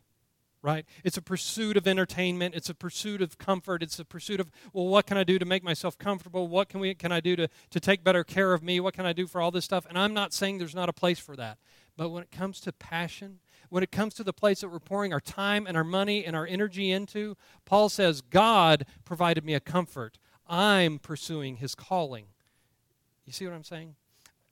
right? 0.62 0.86
It's 1.06 1.16
a 1.16 1.22
pursuit 1.22 1.78
of 1.78 1.88
entertainment. 1.88 2.56
It's 2.56 2.70
a 2.70 2.76
pursuit 2.76 3.22
of 3.22 3.38
comfort. 3.38 3.82
It's 3.82 3.98
a 3.98 4.04
pursuit 4.04 4.42
of, 4.42 4.52
well, 4.74 4.88
what 4.88 5.08
can 5.08 5.16
I 5.16 5.24
do 5.24 5.40
to 5.40 5.46
make 5.46 5.64
myself 5.64 5.98
comfortable? 5.98 6.50
What 6.50 6.68
can, 6.68 6.82
we, 6.82 6.94
can 6.94 7.14
I 7.14 7.22
do 7.22 7.38
to, 7.38 7.48
to 7.70 7.80
take 7.80 8.04
better 8.04 8.26
care 8.26 8.54
of 8.54 8.64
me? 8.64 8.82
What 8.82 8.96
can 8.96 9.06
I 9.06 9.14
do 9.14 9.28
for 9.28 9.40
all 9.40 9.50
this 9.50 9.64
stuff? 9.64 9.86
And 9.88 9.98
I'm 9.98 10.14
not 10.14 10.34
saying 10.34 10.58
there's 10.58 10.76
not 10.76 10.90
a 10.90 10.94
place 10.94 11.20
for 11.20 11.38
that. 11.38 11.58
But 11.96 12.10
when 12.10 12.22
it 12.22 12.32
comes 12.32 12.60
to 12.60 12.74
passion, 12.74 13.40
when 13.70 13.82
it 13.82 13.94
comes 13.94 14.14
to 14.16 14.26
the 14.26 14.34
place 14.34 14.60
that 14.60 14.68
we're 14.68 14.80
pouring 14.80 15.14
our 15.14 15.22
time 15.22 15.68
and 15.68 15.78
our 15.78 15.86
money 15.86 16.26
and 16.26 16.36
our 16.36 16.46
energy 16.46 16.92
into, 16.92 17.38
Paul 17.64 17.88
says, 17.88 18.20
God 18.20 18.86
provided 19.06 19.46
me 19.46 19.54
a 19.54 19.62
comfort. 19.62 20.20
I'm 20.50 21.00
pursuing 21.00 21.56
his 21.56 21.76
calling. 21.76 22.26
You 23.26 23.32
see 23.32 23.46
what 23.46 23.56
I'm 23.56 23.64
saying? 23.64 23.96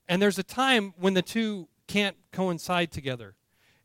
And 0.08 0.22
there's 0.22 0.40
a 0.40 0.44
time 0.44 0.94
when 0.98 1.14
the 1.14 1.22
two 1.22 1.68
can't 1.88 2.18
coincide 2.32 2.92
together. 2.92 3.36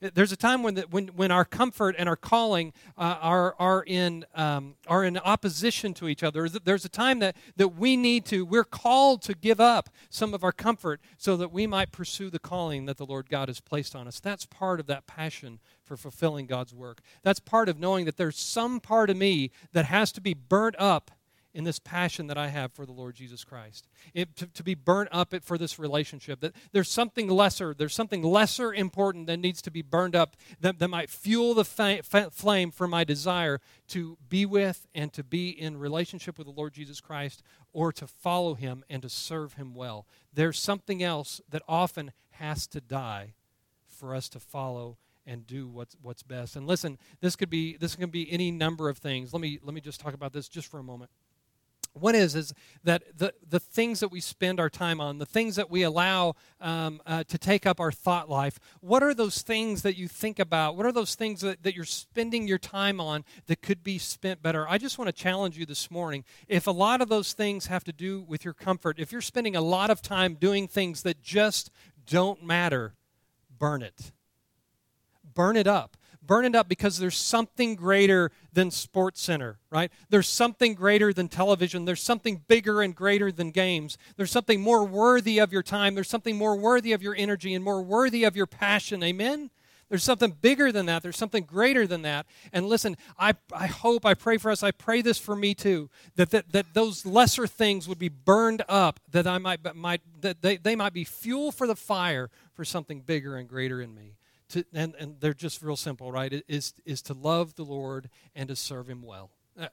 There's 0.01 0.31
a 0.31 0.37
time 0.37 0.63
when, 0.63 0.75
the, 0.75 0.83
when, 0.83 1.09
when 1.09 1.33
our 1.33 1.45
comfort 1.45 1.97
and 1.99 2.09
our 2.09 2.15
calling 2.15 2.73
uh, 2.97 3.17
are, 3.21 3.57
are, 3.59 3.83
in, 3.85 4.25
um, 4.33 4.77
are 4.87 5.03
in 5.03 5.19
opposition 5.19 5.93
to 5.95 6.07
each 6.07 6.23
other. 6.23 6.49
There's 6.49 6.85
a 6.85 6.89
time 6.89 7.19
that, 7.19 7.35
that 7.57 7.69
we 7.71 7.97
need 7.97 8.25
to, 8.27 8.47
we're 8.47 8.63
called 8.63 9.23
to 9.23 9.35
give 9.35 9.61
up 9.61 9.91
some 10.09 10.35
of 10.35 10.45
our 10.45 10.53
comfort 10.53 11.01
so 11.17 11.37
that 11.39 11.51
we 11.51 11.67
might 11.67 11.91
pursue 11.91 12.31
the 12.31 12.39
calling 12.39 12.87
that 12.87 12.97
the 12.97 13.07
Lord 13.07 13.29
God 13.29 13.49
has 13.49 13.61
placed 13.61 13.97
on 13.97 14.07
us. 14.07 14.21
That's 14.21 14.47
part 14.47 14.79
of 14.79 14.87
that 14.87 15.09
passion 15.09 15.59
for 15.83 15.97
fulfilling 15.97 16.47
God's 16.47 16.73
work. 16.73 17.01
That's 17.25 17.41
part 17.41 17.69
of 17.69 17.81
knowing 17.81 18.05
that 18.05 18.17
there's 18.17 18.39
some 18.39 18.79
part 18.79 19.11
of 19.11 19.17
me 19.17 19.51
that 19.73 19.87
has 19.87 20.13
to 20.13 20.21
be 20.21 20.33
burnt 20.33 20.77
up 20.79 21.11
in 21.59 21.65
this 21.65 21.81
passion 21.81 22.29
that 22.29 22.39
I 22.39 22.47
have 22.47 22.73
for 22.73 22.87
the 22.87 22.93
Lord 22.93 23.17
Jesus 23.17 23.43
Christ. 23.43 23.89
It, 24.15 24.37
to, 24.37 24.47
to, 24.47 24.63
be 24.63 24.77
burnt 24.77 25.09
up 25.11 25.35
for 25.43 25.59
this 25.59 25.77
relationship. 25.77 26.39
That 26.39 26.55
there's 26.71 26.89
something 26.89 27.29
lesser, 27.29 27.75
there's 27.75 27.97
something 27.97 28.23
lesser 28.23 28.73
important 28.73 29.27
that 29.27 29.39
needs 29.39 29.61
to 29.63 29.71
be 29.73 29.83
burned 29.83 30.15
up 30.15 30.37
that, 30.61 30.79
that 30.79 30.87
might 30.87 31.11
fuel 31.11 31.55
the 31.55 31.65
fa- 31.65 32.05
fa- 32.05 32.31
flame 32.31 32.71
for 32.71 32.87
my 32.87 33.03
desire 33.03 33.61
to 33.89 34.17
be 34.29 34.47
with 34.47 34.87
and 34.95 35.13
to 35.13 35.25
be 35.25 35.49
in 35.49 35.79
relationship 35.79 36.39
with 36.39 36.47
the 36.47 36.53
Lord 36.53 36.75
Jesus 36.75 37.01
Christ 37.01 37.43
or 37.73 37.91
to 37.91 38.07
follow 38.07 38.55
him 38.55 38.85
and 38.89 39.03
to 39.03 39.09
serve 39.09 39.55
him 39.55 39.75
well. 39.75 40.07
There's 40.33 40.61
something 40.61 41.03
else 41.03 41.41
that 41.51 41.63
often 41.67 42.13
has 42.31 42.69
to 42.69 42.81
die 42.81 43.35
for 43.89 44.15
us 44.15 44.29
to 44.29 44.39
follow 44.39 44.97
and 45.27 45.45
do 45.45 45.67
what's 45.67 45.97
what's 46.03 46.23
best. 46.23 46.55
And 46.55 46.69
listen, 46.69 46.99
this 47.21 47.35
could 47.35 47.51
be 47.51 47.77
this 47.77 47.97
can 47.97 48.11
be 48.11 48.31
any 48.31 48.53
number 48.53 48.89
of 48.89 48.99
things. 48.99 49.33
Let 49.33 49.43
me 49.43 49.59
let 49.61 49.75
me 49.75 49.81
just 49.81 49.99
talk 50.01 50.15
about 50.15 50.33
this 50.33 50.49
just 50.49 50.71
for 50.71 50.79
a 50.79 50.85
moment. 50.85 51.11
One 52.01 52.15
is 52.15 52.35
is 52.35 52.53
that 52.85 53.03
the, 53.17 53.35
the 53.49 53.61
things 53.61 54.01
that 54.01 54.09
we 54.09 54.21
spend 54.21 54.61
our 54.61 54.71
time 54.71 55.01
on, 55.01 55.19
the 55.19 55.27
things 55.27 55.57
that 55.57 55.71
we 55.71 55.83
allow 55.83 56.35
um, 56.61 57.01
uh, 57.07 57.25
to 57.25 57.39
take 57.39 57.67
up 57.67 57.81
our 57.81 57.93
thought 57.93 58.29
life, 58.29 58.59
what 58.81 59.03
are 59.03 59.15
those 59.15 59.43
things 59.43 59.83
that 59.83 59.97
you 59.97 60.09
think 60.09 60.39
about? 60.39 60.77
What 60.77 60.87
are 60.87 60.93
those 60.93 61.15
things 61.15 61.41
that, 61.41 61.63
that 61.63 61.75
you're 61.75 61.85
spending 61.85 62.49
your 62.49 62.59
time 62.59 63.01
on 63.01 63.25
that 63.47 63.63
could 63.63 63.83
be 63.83 63.99
spent 63.99 64.43
better? 64.43 64.69
I 64.69 64.79
just 64.79 64.99
want 64.99 65.09
to 65.09 65.13
challenge 65.13 65.59
you 65.59 65.67
this 65.67 65.91
morning. 65.91 66.25
If 66.47 66.67
a 66.67 66.73
lot 66.73 67.01
of 67.01 67.09
those 67.09 67.33
things 67.33 67.67
have 67.67 67.85
to 67.85 67.93
do 67.93 68.23
with 68.23 68.45
your 68.45 68.55
comfort, 68.55 68.99
if 68.99 69.13
you're 69.13 69.21
spending 69.21 69.57
a 69.57 69.61
lot 69.61 69.91
of 69.91 70.03
time 70.03 70.35
doing 70.35 70.69
things 70.69 71.03
that 71.03 71.23
just 71.23 71.71
don't 72.07 72.45
matter, 72.45 72.95
burn 73.59 73.83
it. 73.83 74.13
Burn 75.35 75.57
it 75.57 75.67
up 75.67 75.97
burn 76.29 76.45
it 76.45 76.55
up 76.55 76.69
because 76.69 76.99
there's 76.99 77.17
something 77.17 77.75
greater 77.75 78.31
than 78.53 78.71
Sports 78.71 79.21
Center, 79.21 79.59
right? 79.71 79.91
There's 80.11 80.29
something 80.29 80.75
greater 80.75 81.13
than 81.13 81.29
television. 81.29 81.87
There's 81.87 82.03
something 82.03 82.45
bigger 82.47 82.83
and 82.83 82.95
greater 82.95 83.33
than 83.33 83.51
games. 83.51 83.99
There's 84.17 84.31
something 84.31 84.61
more 84.61 84.85
worthy 84.85 85.39
of 85.39 85.53
your 85.53 85.65
time. 85.65 85.97
There's 85.97 86.09
something 86.09 86.37
more 86.37 86.55
worthy 86.55 86.93
of 86.93 87.03
your 87.03 87.17
energy 87.17 87.55
and 87.55 87.65
more 87.65 87.83
worthy 87.83 88.23
of 88.23 88.37
your 88.37 88.47
passion. 88.47 89.03
Amen? 89.03 89.51
There's 89.89 90.05
something 90.05 90.37
bigger 90.39 90.71
than 90.71 90.85
that. 90.87 91.03
There's 91.03 91.17
something 91.17 91.45
greater 91.45 91.87
than 91.87 92.03
that. 92.03 92.27
And 92.53 92.67
listen, 92.69 92.99
I, 93.19 93.35
I 93.53 93.67
hope, 93.67 94.05
I 94.05 94.13
pray 94.13 94.37
for 94.37 94.51
us, 94.51 94.63
I 94.63 94.71
pray 94.71 95.01
this 95.01 95.19
for 95.19 95.35
me 95.35 95.55
too, 95.55 95.89
that, 96.17 96.29
that, 96.31 96.53
that 96.53 96.75
those 96.75 97.07
lesser 97.07 97.47
things 97.47 97.89
would 97.89 97.99
be 97.99 98.11
burned 98.11 98.63
up, 98.69 99.01
that 99.11 99.27
I 99.27 99.39
might, 99.39 99.75
might 99.75 100.03
that 100.21 100.43
they, 100.43 100.59
they 100.59 100.77
might 100.77 100.93
be 100.93 101.05
fuel 101.05 101.51
for 101.51 101.67
the 101.67 101.75
fire 101.75 102.29
for 102.53 102.67
something 102.67 103.01
bigger 103.01 103.37
and 103.37 103.49
greater 103.49 103.81
in 103.81 103.95
me 103.95 104.18
to, 104.51 104.65
and, 104.73 104.95
and 104.99 105.17
they're 105.21 105.35
just 105.35 105.63
real 105.63 105.77
simple, 105.77 106.13
right? 106.13 106.43
Is, 106.49 106.75
is 106.85 107.03
to 107.03 107.15
love 107.15 107.55
the 107.55 107.65
Lord 107.65 108.09
and 108.35 108.49
to 108.49 108.57
serve 108.57 108.89
Him 108.89 109.03
well. 109.03 109.31
Uh, 109.59 109.67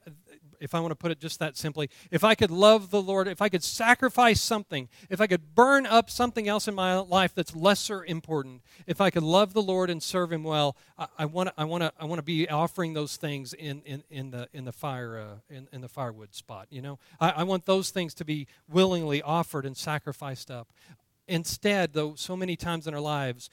if 0.58 0.74
I 0.74 0.80
want 0.80 0.90
to 0.90 0.96
put 0.96 1.12
it 1.12 1.20
just 1.20 1.38
that 1.38 1.56
simply, 1.56 1.90
if 2.10 2.24
I 2.24 2.34
could 2.34 2.50
love 2.50 2.90
the 2.90 3.00
Lord, 3.00 3.28
if 3.28 3.42
I 3.42 3.48
could 3.48 3.62
sacrifice 3.62 4.40
something, 4.40 4.88
if 5.10 5.20
I 5.20 5.26
could 5.26 5.54
burn 5.54 5.86
up 5.86 6.10
something 6.10 6.48
else 6.48 6.66
in 6.66 6.74
my 6.74 6.96
life 6.98 7.34
that's 7.34 7.54
lesser 7.54 8.04
important, 8.04 8.62
if 8.86 9.00
I 9.00 9.10
could 9.10 9.22
love 9.22 9.52
the 9.52 9.62
Lord 9.62 9.90
and 9.90 10.02
serve 10.02 10.32
Him 10.32 10.42
well, 10.42 10.76
I, 10.98 11.06
I 11.18 11.24
want 11.26 11.50
to, 11.50 11.54
I 11.56 11.64
want 11.64 11.82
to, 11.82 11.92
I 12.00 12.04
want 12.06 12.18
to 12.18 12.24
be 12.24 12.48
offering 12.48 12.94
those 12.94 13.16
things 13.16 13.52
in, 13.52 13.82
in, 13.82 14.02
in 14.10 14.30
the 14.30 14.48
in 14.52 14.64
the 14.64 14.72
fire 14.72 15.18
uh, 15.18 15.54
in, 15.54 15.68
in 15.72 15.82
the 15.82 15.88
firewood 15.88 16.34
spot. 16.34 16.66
You 16.70 16.82
know, 16.82 16.98
I, 17.20 17.30
I 17.30 17.42
want 17.44 17.66
those 17.66 17.90
things 17.90 18.14
to 18.14 18.24
be 18.24 18.48
willingly 18.68 19.22
offered 19.22 19.66
and 19.66 19.76
sacrificed 19.76 20.50
up. 20.50 20.72
Instead, 21.28 21.92
though, 21.92 22.14
so 22.14 22.36
many 22.36 22.54
times 22.54 22.86
in 22.86 22.94
our 22.94 23.00
lives, 23.00 23.50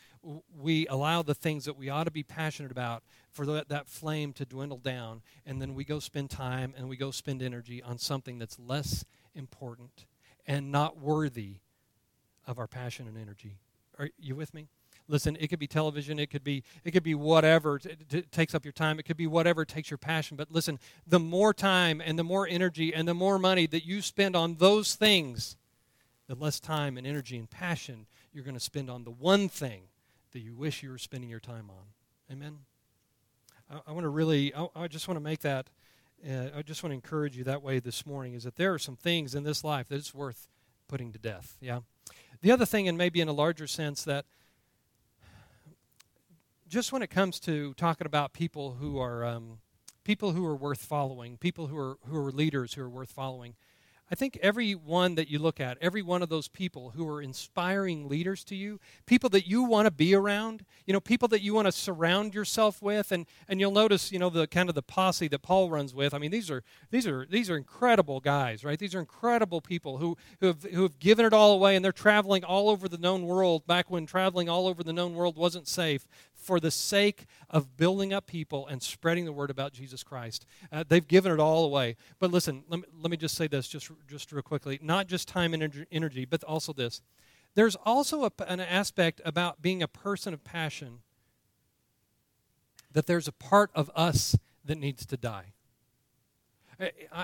we 0.56 0.86
allow 0.88 1.24
the 1.24 1.34
things 1.34 1.66
that 1.66 1.76
we 1.76 1.90
ought 1.90 2.04
to 2.04 2.12
be 2.12 2.24
passionate 2.24 2.72
about 2.72 3.04
for 3.32 3.46
that, 3.48 3.68
that 3.70 3.88
flame 3.88 4.32
to 4.34 4.46
dwindle 4.46 4.78
down, 4.78 5.22
and 5.46 5.62
then 5.62 5.74
we 5.74 5.84
go 5.84 6.00
spend 6.00 6.30
time 6.30 6.74
and 6.78 6.88
we 6.88 6.96
go 6.96 7.10
spend 7.10 7.42
energy 7.42 7.82
on 7.82 7.98
something 7.98 8.38
that's 8.38 8.60
less 8.60 9.04
important 9.34 10.06
and 10.46 10.72
not 10.72 11.00
worthy 11.00 11.56
of 12.46 12.60
our 12.60 12.68
passion 12.68 13.08
and 13.08 13.18
energy. 13.18 13.58
Are 13.98 14.10
you 14.20 14.36
with 14.36 14.54
me? 14.54 14.68
Listen, 15.08 15.36
it 15.40 15.48
could 15.48 15.60
be 15.60 15.68
television, 15.68 16.18
it 16.18 16.30
could 16.30 16.44
be 16.44 16.64
it 16.86 16.92
could 16.92 17.04
be 17.04 17.16
whatever 17.16 17.78
t- 17.78 17.90
t- 18.08 18.22
takes 18.22 18.56
up 18.56 18.64
your 18.64 18.72
time, 18.72 19.00
it 19.00 19.04
could 19.04 19.18
be 19.18 19.28
whatever 19.28 19.66
takes 19.66 19.92
your 19.92 19.98
passion. 19.98 20.38
But 20.38 20.52
listen, 20.52 20.80
the 21.06 21.20
more 21.20 21.54
time 21.54 22.02
and 22.04 22.18
the 22.18 22.24
more 22.24 22.48
energy 22.48 22.94
and 22.94 23.08
the 23.08 23.14
more 23.14 23.38
money 23.38 23.68
that 23.68 23.86
you 23.86 24.02
spend 24.02 24.36
on 24.36 24.56
those 24.56 24.96
things, 24.96 25.58
the 26.28 26.36
less 26.36 26.60
time 26.60 26.98
and 26.98 27.06
energy 27.06 27.38
and 27.38 27.50
passion 27.50 28.06
you're 28.32 28.44
going 28.44 28.56
to 28.56 28.60
spend 28.60 28.90
on 28.90 29.04
the 29.04 29.12
one 29.12 29.50
thing 29.50 29.84
that 30.32 30.40
you 30.40 30.56
wish 30.56 30.84
you 30.84 30.90
were 30.90 30.98
spending 30.98 31.30
your 31.30 31.40
time 31.40 31.70
on. 31.70 31.86
Amen? 32.32 32.60
I, 33.70 33.80
I 33.88 33.92
want 33.92 34.04
to 34.04 34.10
really, 34.10 34.54
I, 34.56 34.68
I, 34.76 34.88
just 34.88 35.08
want 35.08 35.18
to 35.18 35.24
make 35.24 35.42
that, 35.42 35.70
uh, 36.28 36.48
I 36.58 36.62
just 36.62 36.84
want 36.84 36.92
to 36.92 36.96
encourage 36.96 37.38
you 37.38 37.44
that 37.44 37.62
way 37.62 37.80
this 37.80 38.06
morning 38.06 38.34
is 38.34 38.44
that 38.44 38.56
there 38.56 38.74
are 38.74 38.80
some 38.80 38.96
things 38.96 39.36
in 39.36 39.44
this 39.44 39.64
life 39.64 39.88
that 39.90 39.96
it's 39.96 40.14
worth 40.14 40.48
putting 40.88 41.12
to 41.12 41.20
death. 41.20 41.58
Yeah? 41.62 41.80
The 42.42 42.52
other 42.52 42.66
thing, 42.66 42.88
and 42.88 42.98
maybe 42.98 43.22
in 43.22 43.28
a 43.28 43.34
larger 43.34 43.68
sense, 43.68 44.04
that 44.04 44.26
just 46.68 46.92
when 46.92 47.04
it 47.04 47.10
comes 47.10 47.40
to 47.42 47.74
talking 47.76 48.08
about 48.08 48.34
people 48.34 48.78
who 48.80 48.98
are 49.00 49.24
um, 49.24 49.60
people 50.04 50.32
who 50.32 50.46
are 50.46 50.56
worth 50.56 50.82
following, 50.82 51.38
people 51.38 51.68
who 51.68 51.78
are 51.78 51.98
who 52.08 52.18
are 52.18 52.32
leaders 52.32 52.74
who 52.74 52.82
are 52.82 52.90
worth 52.90 53.12
following, 53.12 53.56
I 54.12 54.16
think 54.16 54.38
every 54.42 54.74
one 54.74 55.16
that 55.16 55.30
you 55.30 55.40
look 55.40 55.60
at, 55.60 55.78
every 55.82 56.02
one 56.02 56.22
of 56.22 56.30
those 56.30 56.48
people 56.48 56.92
who 56.96 57.08
are 57.08 57.22
inspiring 57.22 58.10
leaders 58.10 58.44
to 58.46 58.56
you, 58.56 58.80
people 59.06 59.30
that 59.30 59.48
you 59.48 59.64
want 59.64 59.86
to 59.86 59.92
be 59.92 60.14
around, 60.14 60.66
you 60.86 60.94
know, 60.94 61.00
people 61.00 61.28
that 61.30 61.42
you 61.42 61.54
want 61.54 61.68
to 61.68 61.72
surround 61.72 62.36
yourself 62.36 62.82
with, 62.82 63.12
and, 63.12 63.26
and 63.48 63.60
you'll 63.60 63.72
notice, 63.72 64.12
you 64.12 64.20
know, 64.20 64.30
the 64.30 64.46
kind 64.46 64.68
of 64.68 64.76
the 64.76 64.82
posse 64.82 65.30
that 65.30 65.42
Paul 65.42 65.70
runs 65.70 65.96
with. 65.96 66.14
I 66.14 66.18
mean, 66.18 66.32
these 66.32 66.52
are 66.52 66.64
these 66.92 67.08
are 67.08 67.26
these 67.30 67.50
are 67.50 67.56
incredible 67.56 68.20
guys, 68.20 68.64
right? 68.64 68.78
These 68.78 68.94
are 68.94 69.00
incredible 69.00 69.62
people 69.62 69.98
who 69.98 70.18
who 70.42 70.48
have 70.48 70.64
who 70.64 70.84
have 70.84 71.00
given 71.00 71.26
it 71.26 71.34
all 71.34 71.54
away, 71.54 71.76
and 71.76 71.84
they're 71.84 71.92
traveling 71.92 72.44
all 72.44 72.70
over 72.70 72.90
the 72.90 72.98
known 72.98 73.26
world. 73.26 73.66
Back 73.66 73.90
when 73.90 74.06
traveling 74.06 74.50
all 74.50 74.68
over 74.68 74.84
the 74.84 74.94
known 74.94 75.16
world 75.16 75.38
wasn't 75.38 75.68
safe, 75.68 76.06
for 76.44 76.60
the 76.60 76.72
sake 76.72 77.26
of 77.50 77.78
building 77.78 78.14
up 78.14 78.28
people 78.28 78.68
and 78.68 78.84
spreading 78.84 79.26
the 79.26 79.32
word 79.32 79.50
about 79.50 79.74
Jesus 79.74 80.04
Christ. 80.04 80.46
Uh, 80.72 80.84
they've 80.88 81.08
given 81.08 81.32
it 81.32 81.40
all 81.40 81.66
away. 81.66 81.96
But 82.20 82.32
listen, 82.32 82.64
let 82.68 82.82
me, 82.82 82.86
let 83.02 83.10
me 83.10 83.18
just 83.18 83.36
say 83.36 83.48
this 83.48 83.68
just, 83.68 83.90
just 84.08 84.32
real 84.32 84.42
quickly. 84.42 84.80
Not 84.82 85.08
just 85.08 85.28
time 85.28 85.54
and 85.54 85.86
energy, 85.92 86.26
but 86.26 86.44
also 86.44 86.74
this. 86.74 87.02
There's 87.56 87.76
also 87.76 88.26
a, 88.26 88.32
an 88.48 88.60
aspect 88.60 89.22
about 89.24 89.62
being 89.62 89.82
a 89.82 89.88
person 89.88 90.34
of 90.34 90.44
passion 90.44 91.00
that 92.92 93.08
there's 93.08 93.28
a 93.28 93.32
part 93.32 93.72
of 93.74 93.90
us 93.96 94.38
that 94.66 94.78
needs 94.78 95.06
to 95.06 95.18
die. 95.18 95.54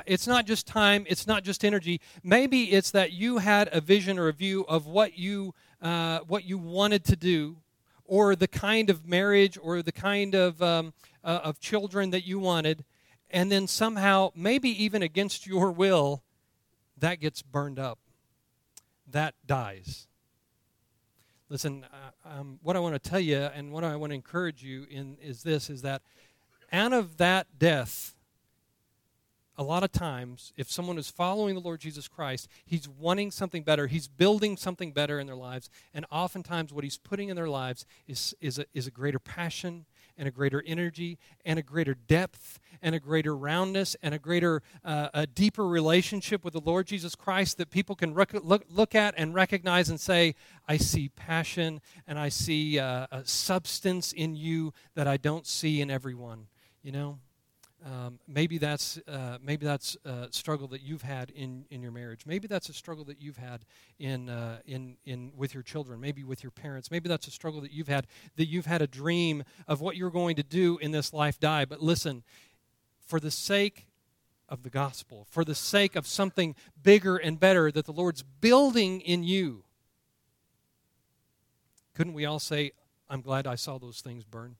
It's 0.06 0.28
not 0.28 0.46
just 0.46 0.68
time, 0.68 1.06
it's 1.10 1.28
not 1.28 1.44
just 1.44 1.66
energy. 1.66 2.02
Maybe 2.24 2.72
it's 2.72 2.92
that 2.92 3.12
you 3.12 3.40
had 3.40 3.70
a 3.72 3.82
vision 3.82 4.20
or 4.20 4.28
a 4.28 4.34
view 4.34 4.66
of 4.68 4.86
what 4.86 5.18
you, 5.18 5.54
uh, 5.82 6.20
what 6.28 6.46
you 6.46 6.58
wanted 6.58 7.04
to 7.06 7.16
do 7.16 7.58
or 8.10 8.36
the 8.36 8.48
kind 8.48 8.90
of 8.90 9.08
marriage 9.08 9.58
or 9.62 9.82
the 9.82 9.92
kind 9.92 10.34
of, 10.34 10.62
um, 10.62 10.94
uh, 11.24 11.42
of 11.44 11.60
children 11.60 12.10
that 12.10 12.26
you 12.26 12.40
wanted, 12.40 12.84
and 13.30 13.52
then 13.52 13.68
somehow, 13.68 14.32
maybe 14.36 14.70
even 14.84 15.04
against 15.04 15.46
your 15.46 15.72
will, 15.72 16.24
that 16.98 17.20
gets 17.20 17.42
burned 17.44 17.78
up. 17.78 18.00
That 19.08 19.36
dies. 19.46 20.08
Listen, 21.50 21.86
uh, 21.92 22.40
um, 22.40 22.60
what 22.62 22.76
I 22.76 22.80
want 22.80 23.02
to 23.02 23.10
tell 23.10 23.20
you 23.20 23.38
and 23.38 23.72
what 23.72 23.84
I 23.84 23.96
want 23.96 24.12
to 24.12 24.16
encourage 24.16 24.64
you 24.64 24.86
in 24.90 25.18
is 25.22 25.44
this 25.44 25.70
is 25.70 25.84
that 25.84 26.02
out 26.72 26.94
of 26.94 27.18
that 27.18 27.48
death, 27.58 28.16
a 29.60 29.64
lot 29.64 29.84
of 29.84 29.92
times, 29.92 30.54
if 30.56 30.72
someone 30.72 30.98
is 30.98 31.10
following 31.10 31.54
the 31.54 31.60
Lord 31.60 31.82
Jesus 31.82 32.08
Christ, 32.08 32.48
he's 32.66 32.88
wanting 32.88 33.30
something 33.30 33.62
better. 33.62 33.88
He's 33.88 34.08
building 34.08 34.56
something 34.56 34.94
better 34.94 35.20
in 35.20 35.28
their 35.28 35.36
lives. 35.36 35.70
And 35.94 36.06
oftentimes, 36.10 36.72
what 36.72 36.86
he's 36.86 36.98
putting 36.98 37.28
in 37.28 37.36
their 37.36 37.50
lives 37.50 37.86
is, 38.08 38.34
is, 38.40 38.58
a, 38.58 38.66
is 38.74 38.88
a 38.88 38.92
greater 38.92 39.20
passion 39.20 39.86
and 40.18 40.30
a 40.30 40.32
greater 40.32 40.64
energy 40.66 41.20
and 41.44 41.60
a 41.60 41.62
greater 41.62 41.94
depth 41.94 42.62
and 42.82 42.96
a 42.96 43.02
greater 43.02 43.36
roundness 43.36 43.98
and 44.02 44.16
a 44.16 44.18
greater, 44.20 44.62
uh, 44.86 45.10
a 45.14 45.28
deeper 45.28 45.68
relationship 45.68 46.46
with 46.46 46.54
the 46.54 46.62
Lord 46.62 46.88
Jesus 46.88 47.14
Christ 47.14 47.58
that 47.58 47.70
people 47.70 47.98
can 47.98 48.14
rec- 48.14 48.34
look, 48.42 48.64
look 48.70 48.96
at 48.96 49.14
and 49.18 49.34
recognize 49.34 49.90
and 49.90 50.00
say, 50.00 50.36
I 50.70 50.78
see 50.78 51.10
passion 51.10 51.82
and 52.08 52.18
I 52.18 52.30
see 52.30 52.80
uh, 52.80 53.08
a 53.12 53.26
substance 53.26 54.14
in 54.14 54.38
you 54.38 54.74
that 54.96 55.06
I 55.06 55.18
don't 55.18 55.46
see 55.46 55.82
in 55.82 55.92
everyone. 55.92 56.48
You 56.82 56.94
know? 56.94 57.20
Um, 57.86 58.20
maybe 58.28 58.58
that's 58.58 59.00
uh, 59.08 59.38
maybe 59.42 59.66
that's 59.66 59.96
a 60.04 60.28
struggle 60.32 60.68
that 60.70 60.82
you've 60.82 61.02
had 61.02 61.32
in, 61.32 61.66
in 61.70 61.82
your 61.82 61.92
marriage. 61.92 62.26
Maybe 62.26 62.48
that's 62.48 62.68
a 62.68 62.74
struggle 62.74 63.06
that 63.06 63.22
you've 63.22 63.38
had 63.38 63.64
in 64.00 64.30
uh, 64.30 64.60
in 64.66 64.98
in 65.06 65.32
with 65.36 65.54
your 65.54 65.64
children. 65.64 66.02
Maybe 66.02 66.24
with 66.24 66.44
your 66.44 66.52
parents. 66.52 66.92
Maybe 66.92 67.08
that's 67.08 67.28
a 67.28 67.32
struggle 67.32 67.62
that 67.62 67.72
you've 67.72 67.88
had 67.88 68.08
that 68.36 68.48
you've 68.48 68.66
had 68.66 68.82
a 68.82 68.88
dream 68.88 69.44
of 69.68 69.80
what 69.80 69.96
you're 69.96 70.10
going 70.10 70.36
to 70.36 70.44
do 70.44 70.78
in 70.80 70.92
this 70.92 71.14
life. 71.14 71.40
Die, 71.40 71.64
but 71.66 71.82
listen, 71.82 72.24
for 73.06 73.20
the 73.20 73.32
sake 73.32 73.88
of 74.50 74.64
the 74.64 74.70
gospel, 74.70 75.26
for 75.30 75.46
the 75.46 75.56
sake 75.56 75.96
of 75.96 76.06
something 76.06 76.56
bigger 76.84 77.16
and 77.16 77.40
better 77.40 77.72
that 77.72 77.86
the 77.86 77.94
Lord's 77.94 78.24
building 78.24 79.00
in 79.00 79.24
you. 79.24 79.64
Couldn't 81.94 82.14
we 82.14 82.26
all 82.26 82.40
say, 82.40 82.72
"I'm 83.10 83.22
glad 83.22 83.48
I 83.48 83.56
saw 83.56 83.78
those 83.78 84.02
things 84.02 84.26
burn"? 84.26 84.58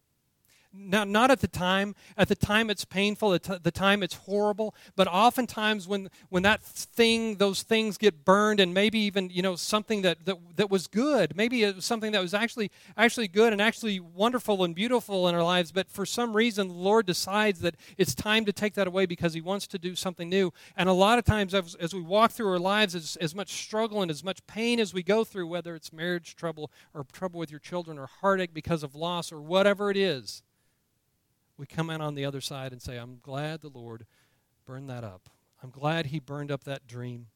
Now, 0.72 1.04
not 1.04 1.32
at 1.32 1.40
the 1.40 1.48
time. 1.48 1.96
At 2.16 2.28
the 2.28 2.36
time, 2.36 2.70
it's 2.70 2.86
painful. 2.86 3.34
At 3.34 3.64
the 3.64 3.72
time, 3.72 4.04
it's 4.04 4.14
horrible. 4.14 4.76
But 4.96 5.08
oftentimes, 5.08 5.88
when 5.88 6.10
when 6.30 6.44
that 6.44 6.62
thing, 6.62 7.38
those 7.38 7.64
things 7.64 7.98
get 7.98 8.24
burned, 8.24 8.60
and 8.60 8.72
maybe 8.72 9.00
even 9.00 9.32
you 9.32 9.42
know 9.42 9.56
something 9.56 10.04
that 10.04 10.26
that, 10.26 10.38
that 10.58 10.70
was 10.70 10.86
good, 10.86 11.36
maybe 11.36 11.64
it 11.64 11.78
was 11.78 11.86
something 11.86 12.12
that 12.12 12.22
was 12.22 12.36
actually 12.36 12.70
actually 12.96 13.28
good 13.28 13.52
and 13.52 13.60
actually 13.60 14.00
wonderful 14.00 14.64
and 14.64 14.76
beautiful 14.76 15.28
in 15.28 15.34
our 15.34 15.44
lives. 15.44 15.72
But 15.72 15.90
for 15.90 16.06
some 16.06 16.36
reason, 16.36 16.68
the 16.68 16.74
Lord 16.76 17.08
decides 17.08 17.62
that 17.62 17.76
it's 17.98 18.14
time 18.14 18.46
to 18.46 18.54
take 18.54 18.76
that 18.76 18.86
away 18.86 19.08
because 19.08 19.34
He 19.34 19.42
wants 19.42 19.66
to 19.68 19.80
do 19.80 19.96
something 19.96 20.30
new. 20.30 20.54
And 20.78 20.88
a 20.88 20.94
lot 20.94 21.18
of 21.18 21.26
times, 21.26 21.56
as, 21.56 21.74
as 21.76 21.96
we 21.96 22.02
walk 22.02 22.30
through 22.32 22.52
our 22.52 22.60
lives, 22.60 22.94
as, 22.94 23.16
as 23.16 23.34
much 23.34 23.50
struggle 23.50 24.04
and 24.04 24.12
as 24.12 24.24
much 24.24 24.46
pain 24.46 24.80
as 24.80 24.94
we 24.94 25.02
go 25.02 25.24
through, 25.24 25.48
whether 25.48 25.74
it's 25.74 25.92
marriage 25.92 26.36
trouble 26.36 26.70
or 26.94 27.06
trouble 27.12 27.40
with 27.40 27.50
your 27.50 27.60
children 27.60 27.98
or 27.98 28.06
heartache 28.06 28.54
because 28.54 28.84
of 28.84 28.94
loss 28.94 29.32
or 29.32 29.42
whatever 29.42 29.90
it 29.90 29.98
is 29.98 30.44
we 31.60 31.66
come 31.66 31.90
out 31.90 32.00
on 32.00 32.16
the 32.16 32.24
other 32.24 32.40
side 32.40 32.72
and 32.72 32.82
say, 32.82 32.96
I'm 32.96 33.20
glad 33.22 33.60
the 33.60 33.68
Lord 33.68 34.06
burned 34.66 34.90
that 34.90 35.04
up. 35.04 35.30
I'm 35.62 35.72
glad 35.72 36.06
He 36.06 36.20
burned 36.20 36.52
up 36.52 36.64
that 36.64 36.88
dream. 36.88 37.28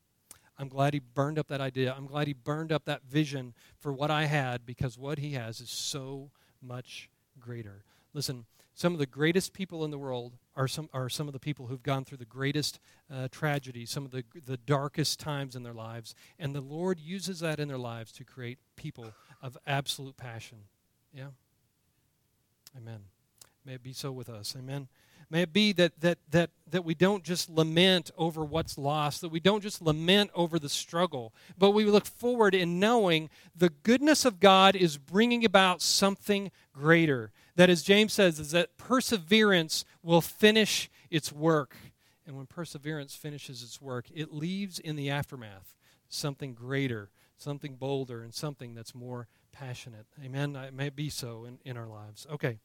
I'm 0.57 0.69
glad 0.69 0.93
He 0.93 1.01
burned 1.01 1.38
up 1.38 1.49
that 1.49 1.59
idea. 1.59 1.93
I'm 1.95 2.07
glad 2.07 2.27
He 2.27 2.33
burned 2.33 2.71
up 2.71 2.86
that 2.86 3.03
vision 3.03 3.53
for 3.81 3.91
what 3.91 4.09
I 4.09 4.25
had 4.25 4.65
because 4.65 4.97
what 4.97 5.19
He 5.19 5.33
has 5.33 5.59
is 5.59 5.69
so 5.69 6.31
much 6.62 7.09
greater. 7.38 7.83
Listen, 8.13 8.45
some 8.73 8.93
of 8.93 8.99
the 8.99 9.05
greatest 9.05 9.51
people 9.51 9.83
in 9.83 9.91
the 9.91 9.97
world 9.97 10.38
are 10.55 10.69
some, 10.69 10.89
are 10.93 11.09
some 11.09 11.27
of 11.27 11.33
the 11.33 11.39
people 11.39 11.67
who've 11.67 11.83
gone 11.83 12.05
through 12.05 12.19
the 12.19 12.25
greatest 12.25 12.79
uh, 13.13 13.27
tragedies, 13.29 13.91
some 13.91 14.05
of 14.05 14.12
the, 14.12 14.23
the 14.45 14.57
darkest 14.57 15.19
times 15.19 15.53
in 15.53 15.63
their 15.63 15.73
lives. 15.73 16.15
And 16.39 16.55
the 16.55 16.62
Lord 16.62 16.97
uses 16.97 17.41
that 17.41 17.59
in 17.59 17.67
their 17.67 17.77
lives 17.77 18.13
to 18.13 18.23
create 18.23 18.57
people 18.77 19.13
of 19.41 19.57
absolute 19.67 20.15
passion. 20.15 20.59
Yeah? 21.13 21.31
Amen. 22.77 23.01
May 23.65 23.76
it 23.76 23.84
be 23.84 23.93
so 23.93 24.12
with 24.12 24.30
us. 24.30 24.56
Amen. 24.58 24.88
May 25.30 25.43
it 25.43 25.54
be 25.54 25.71
that, 25.73 25.99
that, 26.02 26.19
that, 26.30 26.52
that 26.69 26.86
we 26.86 26.93
don't 26.93 27.23
just 27.23 27.49
lament 27.49 28.12
over 28.17 28.43
what's 28.43 28.78
lost, 28.78 29.21
that 29.21 29.30
we 29.30 29.39
don't 29.39 29.63
just 29.63 29.82
lament 29.82 30.30
over 30.36 30.60
the 30.60 30.69
struggle, 30.69 31.34
but 31.58 31.71
we 31.71 31.86
look 31.86 32.06
forward 32.06 32.54
in 32.54 32.80
knowing 32.80 33.30
the 33.56 33.69
goodness 33.69 34.26
of 34.26 34.39
God 34.39 34.76
is 34.76 34.97
bringing 34.97 35.43
about 35.43 35.82
something 35.82 36.52
greater. 36.71 37.32
That, 37.56 37.69
as 37.69 37.84
James 37.84 38.13
says, 38.13 38.39
is 38.39 38.52
that 38.52 38.78
perseverance 38.78 39.86
will 40.04 40.21
finish 40.21 40.89
its 41.10 41.32
work. 41.32 41.76
And 42.28 42.36
when 42.38 42.45
perseverance 42.45 43.15
finishes 43.15 43.63
its 43.63 43.82
work, 43.82 44.06
it 44.13 44.34
leaves 44.34 44.78
in 44.78 44.95
the 44.95 45.10
aftermath 45.10 45.76
something 46.10 46.54
greater, 46.54 47.10
something 47.38 47.76
bolder, 47.76 48.21
and 48.21 48.34
something 48.34 48.76
that's 48.76 48.93
more 48.93 49.28
passionate. 49.52 50.06
Amen. 50.23 50.56
It 50.56 50.73
may 50.73 50.89
be 50.89 51.10
so 51.10 51.45
in, 51.45 51.60
in 51.65 51.78
our 51.78 51.88
lives. 51.88 52.28
Okay. 52.32 52.60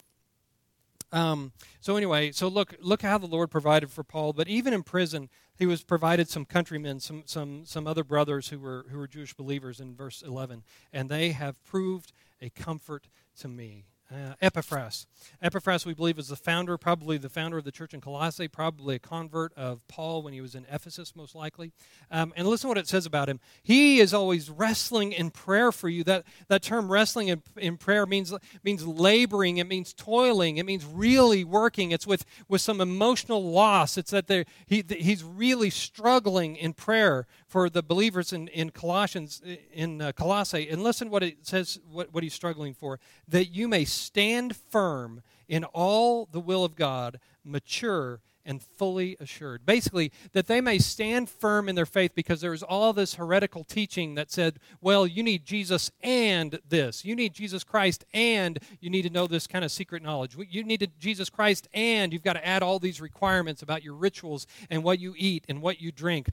Um, 1.11 1.53
so 1.81 1.97
anyway, 1.97 2.33
so 2.33 2.49
look, 2.49 2.75
look 2.81 3.03
how 3.03 3.19
the 3.19 3.27
Lord 3.27 3.51
provided 3.51 3.91
for 3.91 4.05
Paul. 4.05 4.33
But 4.33 4.49
even 4.49 4.75
in 4.75 4.83
prison, 4.83 5.31
he 5.57 5.67
was 5.67 5.83
provided 5.83 6.29
some 6.29 6.45
countrymen, 6.45 7.01
some 7.01 7.23
some 7.27 7.65
some 7.65 7.87
other 7.87 8.05
brothers 8.05 8.49
who 8.49 8.59
were 8.59 8.87
who 8.91 8.99
were 8.99 9.09
Jewish 9.09 9.35
believers 9.35 9.81
in 9.81 9.97
verse 9.97 10.23
eleven, 10.23 10.63
and 10.93 11.09
they 11.09 11.33
have 11.33 11.63
proved 11.65 12.13
a 12.41 12.51
comfort 12.51 13.09
to 13.41 13.49
me. 13.49 13.87
Uh, 14.11 14.33
Epaphras. 14.41 15.07
Epaphras, 15.43 15.85
we 15.85 15.93
believe, 15.93 16.19
is 16.19 16.29
the 16.29 16.37
founder, 16.37 16.79
probably 16.79 17.19
the 17.19 17.29
founder 17.29 17.59
of 17.59 17.65
the 17.65 17.71
church 17.71 17.93
in 17.93 18.01
Colossae, 18.01 18.49
probably 18.49 18.95
a 18.95 18.99
convert 18.99 19.53
of 19.53 19.87
Paul 19.87 20.23
when 20.23 20.33
he 20.33 20.41
was 20.41 20.55
in 20.55 20.65
Ephesus, 20.73 21.15
most 21.15 21.35
likely. 21.35 21.73
Um, 22.11 22.33
and 22.35 22.49
listen 22.49 22.69
to 22.69 22.69
what 22.69 22.79
it 22.79 22.89
says 22.89 23.05
about 23.05 23.29
him. 23.29 23.39
He 23.63 24.01
is 24.01 24.15
always 24.15 24.49
wrestling 24.49 25.13
in 25.13 25.31
prayer 25.31 25.71
for 25.73 25.91
you. 25.91 26.05
That, 26.05 26.25
that 26.49 26.63
term 26.63 26.91
wrestling 26.91 27.29
in, 27.29 27.43
in 27.59 27.77
prayer 27.77 28.07
means, 28.07 28.33
means 28.65 28.87
laboring, 28.87 29.59
it 29.59 29.67
means 29.67 29.93
toiling, 29.93 30.57
it 30.57 30.65
means 30.65 30.87
really 30.87 31.45
working. 31.45 31.91
It's 31.91 32.07
with, 32.07 32.25
with 32.49 32.63
some 32.63 32.81
emotional 32.81 33.45
loss. 33.45 33.99
It's 33.99 34.13
that 34.13 34.27
there, 34.27 34.47
he, 34.65 34.83
he's 34.89 35.23
really 35.23 35.69
struggling 35.69 36.57
in 36.57 36.73
prayer 36.73 37.27
for 37.47 37.69
the 37.69 37.83
believers 37.83 38.33
in, 38.33 38.49
in 38.49 38.71
Colossians, 38.71 39.43
in 39.71 40.01
uh, 40.01 40.13
Colossae. 40.13 40.67
And 40.71 40.83
listen 40.83 41.11
what 41.11 41.23
it 41.23 41.47
says, 41.47 41.79
what, 41.91 42.15
what 42.15 42.23
he's 42.23 42.33
struggling 42.33 42.73
for. 42.73 43.01
That 43.29 43.49
you 43.49 43.69
may 43.69 43.85
stand 43.99 44.57
firm 44.57 45.23
in 45.49 45.65
all 45.65 46.29
the 46.31 46.41
will 46.41 46.65
of 46.65 46.77
God, 46.77 47.19
mature 47.45 48.21
and 48.49 48.63
fully 48.63 49.15
assured. 49.21 49.67
Basically, 49.67 50.11
that 50.33 50.47
they 50.47 50.63
may 50.63 50.79
stand 50.79 51.29
firm 51.29 51.69
in 51.69 51.75
their 51.75 51.85
faith 51.85 52.13
because 52.15 52.41
there 52.41 52.53
was 52.53 52.63
all 52.63 52.95
this 52.95 53.15
heretical 53.15 53.63
teaching 53.63 54.15
that 54.15 54.31
said, 54.31 54.59
well, 54.81 55.07
you 55.07 55.23
need 55.23 55.45
Jesus 55.45 55.91
and 56.03 56.59
this. 56.67 57.05
You 57.05 57.15
need 57.15 57.35
Jesus 57.35 57.63
Christ 57.63 58.07
and 58.15 58.59
you 58.81 58.89
need 58.89 59.03
to 59.03 59.11
know 59.11 59.27
this 59.27 59.47
kind 59.47 59.67
of 59.67 59.71
secret 59.71 60.03
knowledge. 60.03 60.35
You 60.49 60.65
need 60.65 60.91
Jesus 60.99 61.29
Christ 61.29 61.69
and 61.75 62.11
you've 62.11 62.23
got 62.23 62.33
to 62.35 62.47
add 62.47 62.63
all 62.63 62.79
these 62.79 63.03
requirements 63.03 63.61
about 63.61 63.85
your 63.85 63.95
rituals 63.95 64.47
and 64.71 64.83
what 64.83 64.99
you 64.99 65.15
eat 65.19 65.45
and 65.47 65.61
what 65.61 65.83
you 65.83 65.93
drink. 65.93 66.31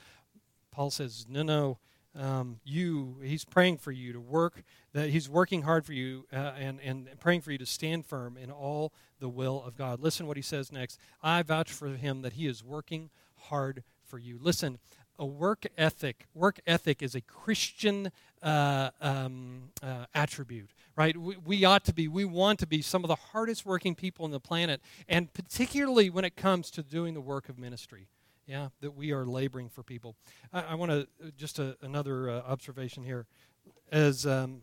Paul 0.72 0.92
says, 0.92 1.26
no, 1.28 1.44
no. 1.44 1.80
Um, 2.18 2.60
you, 2.64 3.18
he's 3.24 3.44
praying 3.44 3.78
for 3.78 3.92
you 3.92 4.14
to 4.14 4.22
work, 4.22 4.64
that 4.94 5.10
he's 5.10 5.28
working 5.28 5.64
hard 5.64 5.86
for 5.86 5.94
you 5.94 6.26
uh, 6.32 6.54
and, 6.58 6.80
and 6.82 7.10
praying 7.20 7.42
for 7.42 7.52
you 7.52 7.58
to 7.58 7.66
stand 7.66 8.06
firm 8.06 8.38
in 8.38 8.52
all 8.52 8.94
the 9.20 9.30
will 9.30 9.64
of 9.66 9.76
God. 9.76 10.00
Listen 10.00 10.26
what 10.28 10.38
he 10.38 10.44
says 10.44 10.72
next. 10.72 11.00
I 11.22 11.42
vouch 11.44 11.72
for 11.72 11.90
him 11.90 12.22
that 12.22 12.34
he 12.34 12.48
is 12.48 12.64
working 12.64 13.10
hard 13.36 13.84
for 14.06 14.18
you. 14.18 14.40
Listen, 14.42 14.80
a 15.18 15.26
work 15.26 15.66
ethic. 15.78 16.26
Work 16.34 16.60
ethic 16.68 17.02
is 17.02 17.16
a 17.16 17.22
Christian 17.22 18.12
uh, 18.42 18.92
um, 19.02 19.72
uh, 19.82 20.06
attribute, 20.14 20.70
right? 20.96 21.16
We, 21.18 21.38
we, 21.38 21.66
ought 21.66 21.86
to 21.86 21.94
be, 21.94 22.08
we 22.08 22.26
want 22.26 22.60
to 22.60 22.68
be 22.68 22.82
some 22.82 23.04
of 23.04 23.08
the 23.08 23.16
hardest 23.16 23.66
working 23.66 23.96
people 23.96 24.26
on 24.26 24.32
the 24.32 24.40
planet, 24.40 24.82
and 25.08 25.34
particularly 25.34 26.10
when 26.10 26.26
it 26.26 26.36
comes 26.36 26.70
to 26.72 26.84
doing 26.84 27.14
the 27.14 27.22
work 27.22 27.50
of 27.50 27.58
ministry. 27.58 28.08
Yeah, 28.48 28.70
that 28.82 28.92
we 28.92 29.12
are 29.12 29.26
laboring 29.26 29.70
for 29.70 29.82
people. 29.82 30.16
I, 30.54 30.62
I 30.62 30.76
want 30.76 30.92
to 30.92 31.08
just 31.36 31.58
a, 31.58 31.78
another 31.82 32.30
uh, 32.30 32.42
observation 32.42 33.04
here, 33.04 33.26
as 33.92 34.26
um, 34.28 34.62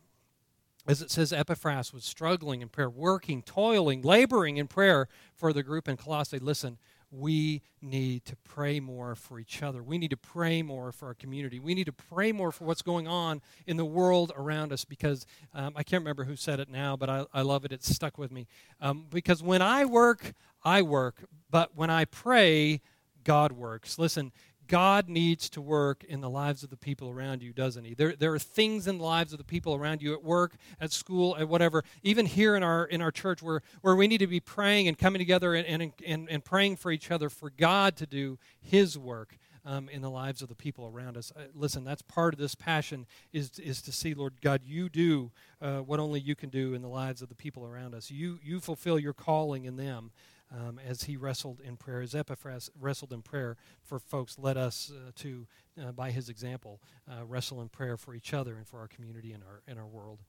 as 0.86 1.00
it 1.00 1.10
says, 1.10 1.32
Epaphras 1.32 1.92
was 1.92 2.04
struggling 2.04 2.60
in 2.60 2.68
prayer, 2.68 2.90
working, 2.90 3.42
toiling, 3.42 4.02
laboring 4.02 4.56
in 4.56 4.66
prayer 4.66 5.08
for 5.36 5.52
the 5.52 5.62
group 5.62 5.88
in 5.88 5.96
Colossae. 5.96 6.40
Listen, 6.40 6.78
we 7.12 7.62
need 7.80 8.24
to 8.24 8.36
pray 8.36 8.80
more 8.80 9.14
for 9.14 9.38
each 9.38 9.62
other. 9.62 9.82
We 9.82 9.98
need 9.98 10.10
to 10.10 10.16
pray 10.16 10.62
more 10.62 10.90
for 10.90 11.08
our 11.08 11.14
community. 11.14 11.60
We 11.60 11.74
need 11.74 11.84
to 11.84 11.92
pray 11.92 12.32
more 12.32 12.50
for 12.50 12.64
what's 12.64 12.82
going 12.82 13.06
on 13.06 13.42
in 13.66 13.76
the 13.76 13.84
world 13.84 14.32
around 14.34 14.72
us 14.72 14.84
because 14.84 15.26
um, 15.54 15.74
I 15.76 15.82
can't 15.82 16.00
remember 16.00 16.24
who 16.24 16.36
said 16.36 16.58
it 16.58 16.68
now, 16.68 16.96
but 16.96 17.10
I, 17.10 17.26
I 17.32 17.42
love 17.42 17.64
it. 17.64 17.70
It's 17.70 17.94
stuck 17.94 18.16
with 18.16 18.32
me. 18.32 18.48
Um, 18.80 19.06
because 19.10 19.42
when 19.42 19.60
I 19.62 19.84
work, 19.84 20.32
I 20.64 20.82
work, 20.82 21.24
but 21.50 21.76
when 21.76 21.90
I 21.90 22.06
pray, 22.06 22.80
God 23.24 23.52
works. 23.52 23.98
Listen, 23.98 24.32
God 24.68 25.08
needs 25.08 25.50
to 25.50 25.60
work 25.60 26.04
in 26.04 26.20
the 26.20 26.30
lives 26.30 26.62
of 26.62 26.70
the 26.70 26.76
people 26.76 27.10
around 27.10 27.42
you, 27.42 27.52
doesn't 27.52 27.84
He? 27.84 27.94
There, 27.94 28.14
there 28.16 28.32
are 28.32 28.38
things 28.38 28.86
in 28.86 28.98
the 28.98 29.04
lives 29.04 29.32
of 29.32 29.38
the 29.38 29.44
people 29.44 29.74
around 29.74 30.00
you 30.00 30.14
at 30.14 30.24
work, 30.24 30.56
at 30.80 30.92
school, 30.92 31.36
at 31.36 31.48
whatever, 31.48 31.84
even 32.02 32.26
here 32.26 32.56
in 32.56 32.62
our, 32.62 32.86
in 32.86 33.02
our 33.02 33.10
church 33.10 33.42
where, 33.42 33.62
where 33.82 33.94
we 33.94 34.06
need 34.06 34.18
to 34.18 34.26
be 34.26 34.40
praying 34.40 34.88
and 34.88 34.96
coming 34.96 35.18
together 35.18 35.54
and, 35.54 35.66
and, 35.66 35.92
and, 36.06 36.30
and 36.30 36.44
praying 36.44 36.76
for 36.76 36.90
each 36.90 37.10
other 37.10 37.28
for 37.28 37.50
God 37.50 37.96
to 37.96 38.06
do 38.06 38.38
His 38.60 38.98
work. 38.98 39.36
Um, 39.64 39.88
in 39.88 40.02
the 40.02 40.10
lives 40.10 40.42
of 40.42 40.48
the 40.48 40.56
people 40.56 40.90
around 40.92 41.16
us. 41.16 41.32
Uh, 41.36 41.42
listen, 41.54 41.84
that's 41.84 42.02
part 42.02 42.34
of 42.34 42.40
this 42.40 42.56
passion 42.56 43.06
is, 43.32 43.60
is 43.60 43.80
to 43.82 43.92
see, 43.92 44.12
Lord 44.12 44.32
God, 44.40 44.62
you 44.64 44.88
do 44.88 45.30
uh, 45.60 45.78
what 45.78 46.00
only 46.00 46.18
you 46.18 46.34
can 46.34 46.48
do 46.48 46.74
in 46.74 46.82
the 46.82 46.88
lives 46.88 47.22
of 47.22 47.28
the 47.28 47.36
people 47.36 47.64
around 47.64 47.94
us. 47.94 48.10
You, 48.10 48.40
you 48.42 48.58
fulfill 48.58 48.98
your 48.98 49.12
calling 49.12 49.64
in 49.64 49.76
them 49.76 50.10
um, 50.52 50.78
as 50.78 51.04
he 51.04 51.16
wrestled 51.16 51.60
in 51.60 51.76
prayer, 51.76 52.02
as 52.02 52.14
Epaphras 52.14 52.70
wrestled 52.78 53.12
in 53.12 53.22
prayer 53.22 53.56
for 53.82 53.98
folks, 53.98 54.38
let 54.38 54.56
us 54.56 54.92
uh, 54.94 55.10
to, 55.16 55.46
uh, 55.80 55.92
by 55.92 56.10
his 56.10 56.28
example, 56.28 56.80
uh, 57.10 57.24
wrestle 57.24 57.60
in 57.62 57.68
prayer 57.68 57.96
for 57.96 58.14
each 58.14 58.34
other 58.34 58.56
and 58.56 58.66
for 58.66 58.78
our 58.78 58.88
community 58.88 59.32
and 59.32 59.42
our, 59.42 59.62
and 59.66 59.78
our 59.78 59.86
world. 59.86 60.20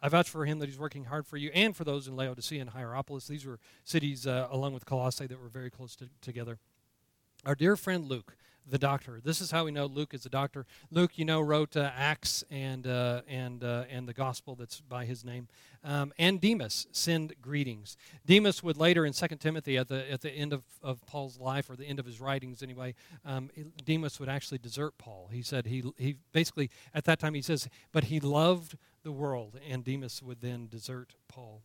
I 0.00 0.08
vouch 0.08 0.28
for 0.28 0.44
him 0.44 0.58
that 0.58 0.68
he's 0.68 0.78
working 0.78 1.04
hard 1.04 1.26
for 1.26 1.36
you 1.36 1.50
and 1.54 1.74
for 1.74 1.84
those 1.84 2.06
in 2.06 2.14
Laodicea 2.14 2.60
and 2.60 2.70
Hierapolis. 2.70 3.26
These 3.26 3.46
were 3.46 3.58
cities, 3.84 4.26
uh, 4.26 4.48
along 4.50 4.74
with 4.74 4.84
Colossae, 4.84 5.26
that 5.26 5.40
were 5.40 5.48
very 5.48 5.70
close 5.70 5.96
to, 5.96 6.08
together. 6.20 6.58
Our 7.46 7.54
dear 7.54 7.76
friend 7.76 8.04
Luke, 8.04 8.36
the 8.66 8.78
doctor. 8.78 9.20
This 9.22 9.40
is 9.40 9.50
how 9.50 9.64
we 9.64 9.70
know 9.70 9.86
Luke 9.86 10.14
is 10.14 10.24
a 10.24 10.30
doctor. 10.30 10.66
Luke, 10.90 11.18
you 11.18 11.24
know, 11.24 11.40
wrote 11.40 11.76
uh, 11.76 11.90
Acts 11.94 12.44
and 12.50 12.86
uh, 12.86 13.22
and 13.28 13.62
uh, 13.62 13.84
and 13.90 14.08
the 14.08 14.14
Gospel 14.14 14.54
that's 14.54 14.80
by 14.80 15.04
his 15.04 15.24
name. 15.24 15.48
Um, 15.82 16.12
and 16.18 16.40
Demas 16.40 16.86
send 16.92 17.34
greetings. 17.42 17.96
Demas 18.24 18.62
would 18.62 18.76
later 18.76 19.04
in 19.04 19.12
Second 19.12 19.38
Timothy, 19.38 19.76
at 19.76 19.88
the 19.88 20.10
at 20.10 20.22
the 20.22 20.30
end 20.30 20.52
of, 20.52 20.62
of 20.82 21.04
Paul's 21.06 21.38
life 21.38 21.68
or 21.68 21.76
the 21.76 21.84
end 21.84 21.98
of 21.98 22.06
his 22.06 22.20
writings 22.20 22.62
anyway, 22.62 22.94
um, 23.24 23.50
Demas 23.84 24.18
would 24.18 24.28
actually 24.28 24.58
desert 24.58 24.94
Paul. 24.98 25.28
He 25.30 25.42
said 25.42 25.66
he 25.66 25.82
he 25.98 26.16
basically 26.32 26.70
at 26.94 27.04
that 27.04 27.18
time 27.18 27.34
he 27.34 27.42
says, 27.42 27.68
but 27.92 28.04
he 28.04 28.20
loved 28.20 28.76
the 29.02 29.12
world, 29.12 29.58
and 29.68 29.84
Demas 29.84 30.22
would 30.22 30.40
then 30.40 30.66
desert 30.66 31.14
Paul 31.28 31.62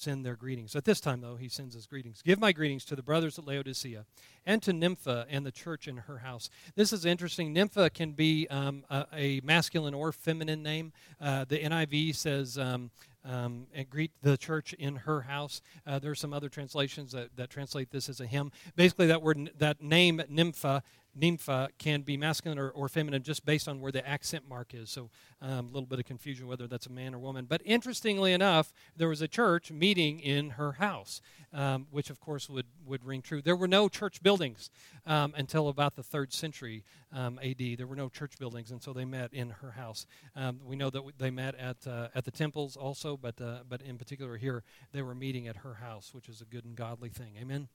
send 0.00 0.24
their 0.24 0.36
greetings. 0.36 0.74
At 0.74 0.84
this 0.84 1.00
time, 1.00 1.20
though, 1.20 1.36
he 1.36 1.48
sends 1.48 1.74
his 1.74 1.86
greetings. 1.86 2.22
Give 2.22 2.40
my 2.40 2.52
greetings 2.52 2.84
to 2.86 2.96
the 2.96 3.02
brothers 3.02 3.38
at 3.38 3.46
Laodicea 3.46 4.04
and 4.46 4.62
to 4.62 4.72
Nympha 4.72 5.26
and 5.28 5.44
the 5.44 5.52
church 5.52 5.86
in 5.86 5.98
her 5.98 6.18
house. 6.18 6.48
This 6.74 6.92
is 6.92 7.04
interesting. 7.04 7.52
Nympha 7.52 7.90
can 7.90 8.12
be 8.12 8.46
um, 8.48 8.84
a, 8.90 9.06
a, 9.14 9.40
masculine 9.44 9.94
or 9.94 10.12
feminine 10.12 10.62
name. 10.62 10.92
Uh, 11.20 11.44
the 11.44 11.58
NIV 11.58 12.16
says, 12.16 12.56
um, 12.56 12.90
um, 13.24 13.66
and 13.74 13.88
greet 13.90 14.12
the 14.22 14.38
church 14.38 14.72
in 14.74 14.96
her 14.96 15.22
house. 15.22 15.60
Uh, 15.86 15.98
there 15.98 16.10
are 16.10 16.16
some 16.16 16.32
other 16.32 16.48
translations 16.48 17.12
that, 17.12 17.36
that 17.36 17.50
translate 17.50 17.90
this 17.90 18.08
as 18.08 18.20
a 18.20 18.26
him. 18.26 18.50
Basically, 18.76 19.06
that 19.08 19.20
word, 19.20 19.50
that 19.58 19.82
name, 19.82 20.22
nympha, 20.28 20.82
nympha 21.14 21.68
can 21.78 22.02
be 22.02 22.16
masculine 22.16 22.58
or, 22.58 22.70
or, 22.70 22.88
feminine 22.88 23.22
just 23.22 23.44
based 23.44 23.68
on 23.68 23.80
where 23.80 23.92
the 23.92 24.06
accent 24.06 24.48
mark 24.48 24.74
is. 24.74 24.90
So 24.90 25.10
um, 25.42 25.66
a 25.66 25.72
little 25.72 25.86
bit 25.86 25.98
of 25.98 26.04
confusion 26.04 26.46
whether 26.46 26.66
that's 26.66 26.86
a 26.86 26.92
man 26.92 27.14
or 27.14 27.18
woman. 27.18 27.46
But 27.48 27.62
interestingly 27.64 28.32
enough, 28.32 28.72
there 28.96 29.08
was 29.08 29.20
a 29.22 29.28
church 29.28 29.70
meeting 29.70 30.20
in 30.20 30.50
her 30.50 30.72
house, 30.72 31.20
um, 31.52 31.86
which 31.90 32.10
of 32.10 32.20
course 32.20 32.48
would, 32.48 32.66
would 32.86 33.04
ring 33.04 33.22
true. 33.22 33.42
There 33.42 33.56
were 33.56 33.68
no 33.68 33.88
church 33.88 34.22
buildings 34.22 34.70
um, 35.06 35.34
until 35.36 35.68
about 35.68 35.96
the 35.96 36.02
third 36.02 36.32
century 36.32 36.84
um, 37.12 37.38
AD. 37.42 37.78
There 37.78 37.86
were 37.86 37.96
no 37.96 38.08
church 38.08 38.38
buildings, 38.38 38.70
and 38.70 38.82
so 38.82 38.92
they 38.92 39.04
met 39.04 39.32
in 39.32 39.50
her 39.50 39.72
house. 39.72 40.06
Um, 40.36 40.60
we 40.64 40.76
know 40.76 40.90
that 40.90 41.02
they 41.18 41.30
met 41.30 41.54
at, 41.56 41.86
uh, 41.86 42.08
at 42.14 42.24
the 42.24 42.30
temples 42.30 42.76
also, 42.76 43.16
but, 43.16 43.40
uh, 43.40 43.60
but 43.68 43.82
in 43.82 43.98
particular 43.98 44.36
here, 44.36 44.62
they 44.92 45.02
were 45.02 45.14
meeting 45.14 45.48
at 45.48 45.56
her 45.56 45.74
house, 45.74 46.14
which 46.14 46.28
is 46.28 46.40
a 46.40 46.44
good 46.44 46.64
and 46.64 46.76
godly 46.76 47.08
thing. 47.08 47.34
Amen. 47.40 47.68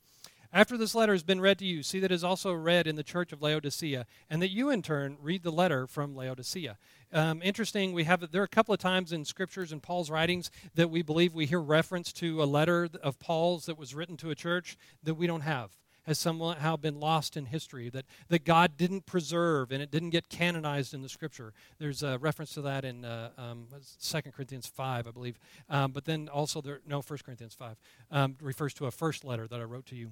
After 0.53 0.77
this 0.77 0.95
letter 0.95 1.13
has 1.13 1.23
been 1.23 1.41
read 1.41 1.59
to 1.59 1.65
you, 1.65 1.83
see 1.83 1.99
that 1.99 2.11
it 2.11 2.15
is 2.15 2.23
also 2.23 2.53
read 2.53 2.87
in 2.87 2.95
the 2.95 3.03
church 3.03 3.31
of 3.31 3.41
Laodicea, 3.41 4.05
and 4.29 4.41
that 4.41 4.51
you 4.51 4.69
in 4.69 4.81
turn 4.81 5.17
read 5.21 5.43
the 5.43 5.51
letter 5.51 5.87
from 5.87 6.15
Laodicea. 6.15 6.77
Um, 7.13 7.41
interesting, 7.43 7.93
we 7.93 8.03
have 8.05 8.31
there 8.31 8.41
are 8.41 8.45
a 8.45 8.47
couple 8.47 8.73
of 8.73 8.79
times 8.79 9.11
in 9.11 9.25
scriptures 9.25 9.71
and 9.71 9.81
Paul's 9.81 10.09
writings 10.09 10.51
that 10.75 10.89
we 10.89 11.01
believe 11.01 11.33
we 11.33 11.45
hear 11.45 11.61
reference 11.61 12.11
to 12.13 12.41
a 12.41 12.45
letter 12.45 12.89
of 13.03 13.19
Paul's 13.19 13.65
that 13.65 13.77
was 13.77 13.95
written 13.95 14.17
to 14.17 14.31
a 14.31 14.35
church 14.35 14.77
that 15.03 15.15
we 15.15 15.27
don't 15.27 15.41
have 15.41 15.71
has 16.05 16.19
somehow 16.19 16.75
been 16.75 16.99
lost 16.99 17.35
in 17.35 17.45
history, 17.45 17.89
that, 17.89 18.05
that 18.29 18.45
God 18.45 18.77
didn't 18.77 19.05
preserve 19.05 19.71
and 19.71 19.81
it 19.81 19.91
didn't 19.91 20.11
get 20.11 20.29
canonized 20.29 20.93
in 20.93 21.01
the 21.01 21.09
scripture. 21.09 21.53
There's 21.79 22.03
a 22.03 22.17
reference 22.17 22.53
to 22.53 22.61
that 22.61 22.85
in 22.85 23.03
uh, 23.05 23.31
um, 23.37 23.67
2 24.01 24.21
Corinthians 24.31 24.67
5, 24.67 25.07
I 25.07 25.11
believe. 25.11 25.39
Um, 25.69 25.91
but 25.91 26.05
then 26.05 26.29
also, 26.29 26.61
there, 26.61 26.79
no, 26.87 27.01
1 27.01 27.19
Corinthians 27.25 27.55
5 27.55 27.75
um, 28.11 28.37
refers 28.41 28.73
to 28.75 28.85
a 28.85 28.91
first 28.91 29.25
letter 29.25 29.47
that 29.47 29.59
I 29.59 29.63
wrote 29.63 29.87
to 29.87 29.95
you. 29.95 30.11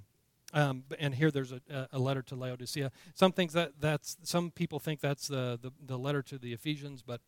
Um, 0.54 0.84
and 1.00 1.16
here 1.16 1.32
there's 1.32 1.52
a, 1.52 1.62
a, 1.92 1.98
letter 1.98 2.22
to 2.22 2.36
Laodicea. 2.36 2.92
Some 3.16 3.32
things 3.32 3.54
that 3.54 3.72
that's 3.80 4.18
some 4.22 4.52
people 4.52 4.80
think 4.80 5.00
that's 5.00 5.28
the, 5.28 5.58
the, 5.60 5.72
the 5.84 5.98
letter 5.98 6.22
to 6.22 6.38
the 6.38 6.54
Ephesians, 6.54 7.02
but 7.02 7.22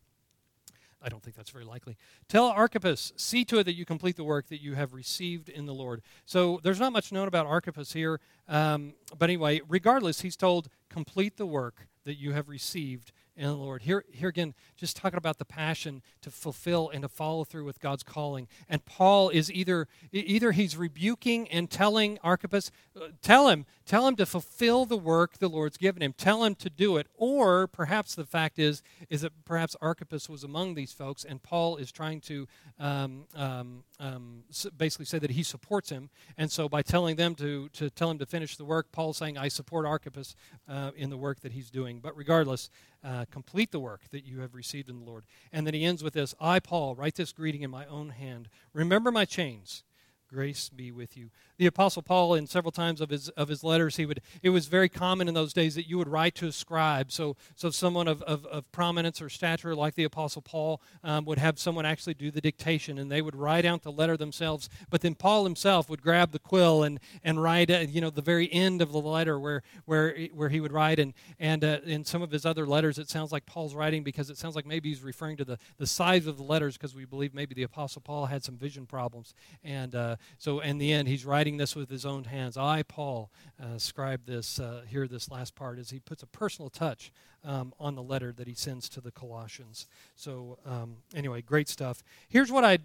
I 1.02 1.08
don't 1.08 1.22
think 1.22 1.36
that's 1.36 1.50
very 1.50 1.64
likely. 1.64 1.96
Tell 2.28 2.46
Archippus, 2.46 3.12
see 3.16 3.44
to 3.46 3.58
it 3.58 3.64
that 3.64 3.74
you 3.74 3.84
complete 3.84 4.16
the 4.16 4.24
work 4.24 4.48
that 4.48 4.62
you 4.62 4.74
have 4.74 4.94
received 4.94 5.48
in 5.48 5.66
the 5.66 5.74
Lord. 5.74 6.02
So 6.24 6.60
there's 6.62 6.80
not 6.80 6.92
much 6.92 7.12
known 7.12 7.28
about 7.28 7.46
Archippus 7.46 7.92
here, 7.92 8.20
um, 8.48 8.94
but 9.18 9.28
anyway, 9.28 9.60
regardless, 9.68 10.20
he's 10.20 10.36
told 10.36 10.68
complete 10.88 11.36
the 11.36 11.46
work 11.46 11.88
that 12.04 12.14
you 12.14 12.32
have 12.32 12.48
received 12.48 13.12
in 13.36 13.46
the 13.46 13.54
Lord. 13.54 13.82
Here, 13.82 14.04
here 14.10 14.28
again, 14.28 14.54
just 14.76 14.96
talking 14.96 15.18
about 15.18 15.38
the 15.38 15.44
passion 15.44 16.02
to 16.22 16.30
fulfill 16.30 16.88
and 16.88 17.02
to 17.02 17.08
follow 17.08 17.44
through 17.44 17.64
with 17.64 17.80
God's 17.80 18.02
calling. 18.02 18.48
And 18.68 18.84
Paul 18.84 19.28
is 19.28 19.52
either 19.52 19.88
either 20.10 20.52
he's 20.52 20.76
rebuking 20.76 21.48
and 21.48 21.70
telling 21.70 22.18
Archippus, 22.22 22.70
uh, 22.96 23.08
tell 23.20 23.48
him, 23.48 23.66
tell 23.84 24.06
him 24.08 24.16
to 24.16 24.26
fulfill 24.26 24.86
the 24.86 24.96
work 24.96 25.38
the 25.38 25.48
Lord's 25.48 25.76
given 25.76 26.02
him, 26.02 26.14
tell 26.16 26.44
him 26.44 26.54
to 26.56 26.70
do 26.70 26.96
it, 26.96 27.08
or 27.14 27.66
perhaps 27.66 28.14
the 28.14 28.24
fact 28.24 28.58
is 28.58 28.82
is 29.10 29.20
that 29.20 29.32
perhaps 29.44 29.76
Archippus 29.82 30.28
was 30.28 30.42
among 30.42 30.74
these 30.74 30.92
folks, 30.92 31.24
and 31.24 31.42
Paul 31.42 31.76
is 31.76 31.92
trying 31.92 32.20
to 32.22 32.48
um, 32.78 33.24
um, 33.34 33.84
um, 34.00 34.44
basically 34.76 35.06
say 35.06 35.18
that 35.18 35.30
he 35.30 35.42
supports 35.42 35.90
him, 35.90 36.08
and 36.38 36.50
so 36.50 36.68
by 36.68 36.80
telling 36.80 37.16
them 37.16 37.34
to 37.34 37.68
to 37.70 37.90
tell 37.90 38.10
him 38.10 38.18
to 38.18 38.26
finish 38.26 38.56
the 38.56 38.64
work, 38.64 38.92
Paul's 38.92 39.18
saying, 39.18 39.36
"I 39.36 39.48
support 39.48 39.84
Archippus 39.84 40.34
uh, 40.68 40.92
in 40.96 41.10
the 41.10 41.18
work 41.18 41.40
that 41.40 41.52
he's 41.52 41.70
doing." 41.70 42.00
But 42.00 42.16
regardless 42.16 42.70
uh, 43.04 43.24
complete 43.30 43.72
the 43.72 43.80
work 43.80 44.02
that 44.10 44.24
you 44.24 44.40
have 44.40 44.54
received 44.54 44.88
in 44.88 44.98
the 44.98 45.04
Lord. 45.04 45.24
And 45.52 45.66
then 45.66 45.74
he 45.74 45.84
ends 45.84 46.02
with 46.02 46.14
this 46.14 46.34
I, 46.40 46.60
Paul, 46.60 46.94
write 46.94 47.16
this 47.16 47.32
greeting 47.32 47.62
in 47.62 47.70
my 47.70 47.86
own 47.86 48.10
hand. 48.10 48.48
Remember 48.72 49.10
my 49.10 49.24
chains. 49.24 49.82
Grace 50.28 50.68
be 50.68 50.90
with 50.90 51.16
you. 51.16 51.30
The 51.56 51.66
apostle 51.66 52.02
paul 52.02 52.34
in 52.34 52.48
several 52.48 52.72
times 52.72 53.00
of 53.00 53.10
his 53.10 53.28
of 53.30 53.48
his 53.48 53.62
letters 53.62 53.96
he 53.96 54.06
would 54.06 54.20
it 54.42 54.50
was 54.50 54.66
very 54.66 54.88
common 54.88 55.28
in 55.28 55.34
those 55.34 55.52
days 55.52 55.76
that 55.76 55.88
you 55.88 55.98
would 55.98 56.08
write 56.08 56.34
to 56.36 56.48
a 56.48 56.52
scribe. 56.52 57.12
So 57.12 57.36
so 57.54 57.70
someone 57.70 58.08
of, 58.08 58.22
of, 58.22 58.44
of 58.46 58.70
prominence 58.72 59.22
or 59.22 59.28
stature 59.28 59.74
like 59.74 59.94
the 59.94 60.04
apostle 60.04 60.42
paul 60.42 60.82
um, 61.04 61.24
would 61.26 61.38
have 61.38 61.60
someone 61.60 61.86
actually 61.86 62.14
do 62.14 62.32
the 62.32 62.40
dictation 62.40 62.98
and 62.98 63.10
they 63.10 63.22
would 63.22 63.36
write 63.36 63.64
out 63.64 63.82
the 63.82 63.92
letter 63.92 64.16
themselves. 64.16 64.68
But 64.90 65.00
then 65.00 65.14
paul 65.14 65.44
himself 65.44 65.88
would 65.88 66.02
grab 66.02 66.32
the 66.32 66.40
quill 66.40 66.82
and 66.82 66.98
and 67.22 67.40
write 67.40 67.70
uh, 67.70 67.86
you 67.88 68.00
know 68.00 68.10
the 68.10 68.20
very 68.20 68.52
end 68.52 68.82
of 68.82 68.90
the 68.90 68.98
letter 69.00 69.38
where 69.38 69.62
where 69.84 70.16
where 70.34 70.48
he 70.48 70.58
would 70.58 70.72
write. 70.72 70.98
And 70.98 71.14
and 71.38 71.62
uh, 71.62 71.78
in 71.84 72.04
some 72.04 72.20
of 72.20 72.32
his 72.32 72.44
other 72.44 72.66
letters 72.66 72.98
it 72.98 73.08
sounds 73.08 73.30
like 73.30 73.46
paul's 73.46 73.76
writing 73.76 74.02
because 74.02 74.28
it 74.28 74.38
sounds 74.38 74.56
like 74.56 74.66
maybe 74.66 74.88
he's 74.88 75.02
referring 75.02 75.36
to 75.36 75.44
the 75.44 75.58
the 75.78 75.86
size 75.86 76.26
of 76.26 76.36
the 76.36 76.42
letters 76.42 76.76
because 76.76 76.96
we 76.96 77.04
believe 77.04 77.32
maybe 77.32 77.54
the 77.54 77.62
apostle 77.62 78.02
paul 78.02 78.26
had 78.26 78.42
some 78.42 78.56
vision 78.56 78.86
problems. 78.86 79.32
And 79.62 79.94
uh, 79.94 80.15
so 80.38 80.60
in 80.60 80.78
the 80.78 80.92
end 80.92 81.08
he's 81.08 81.24
writing 81.24 81.46
writing 81.46 81.58
this 81.58 81.76
with 81.76 81.90
his 81.90 82.06
own 82.06 82.24
hands. 82.24 82.56
I, 82.56 82.82
Paul, 82.82 83.30
uh, 83.62 83.78
scribe 83.78 84.26
this 84.26 84.58
uh, 84.58 84.82
here, 84.88 85.06
this 85.06 85.30
last 85.30 85.54
part, 85.54 85.78
as 85.78 85.90
he 85.90 86.00
puts 86.00 86.22
a 86.22 86.26
personal 86.26 86.70
touch 86.70 87.12
um, 87.44 87.72
on 87.78 87.94
the 87.94 88.02
letter 88.02 88.32
that 88.32 88.48
he 88.48 88.54
sends 88.54 88.88
to 88.88 89.00
the 89.00 89.12
Colossians. 89.12 89.86
So, 90.16 90.58
um, 90.66 90.96
anyway, 91.14 91.42
great 91.42 91.68
stuff. 91.68 92.02
Here's 92.28 92.50
what 92.50 92.64
I'd, 92.64 92.82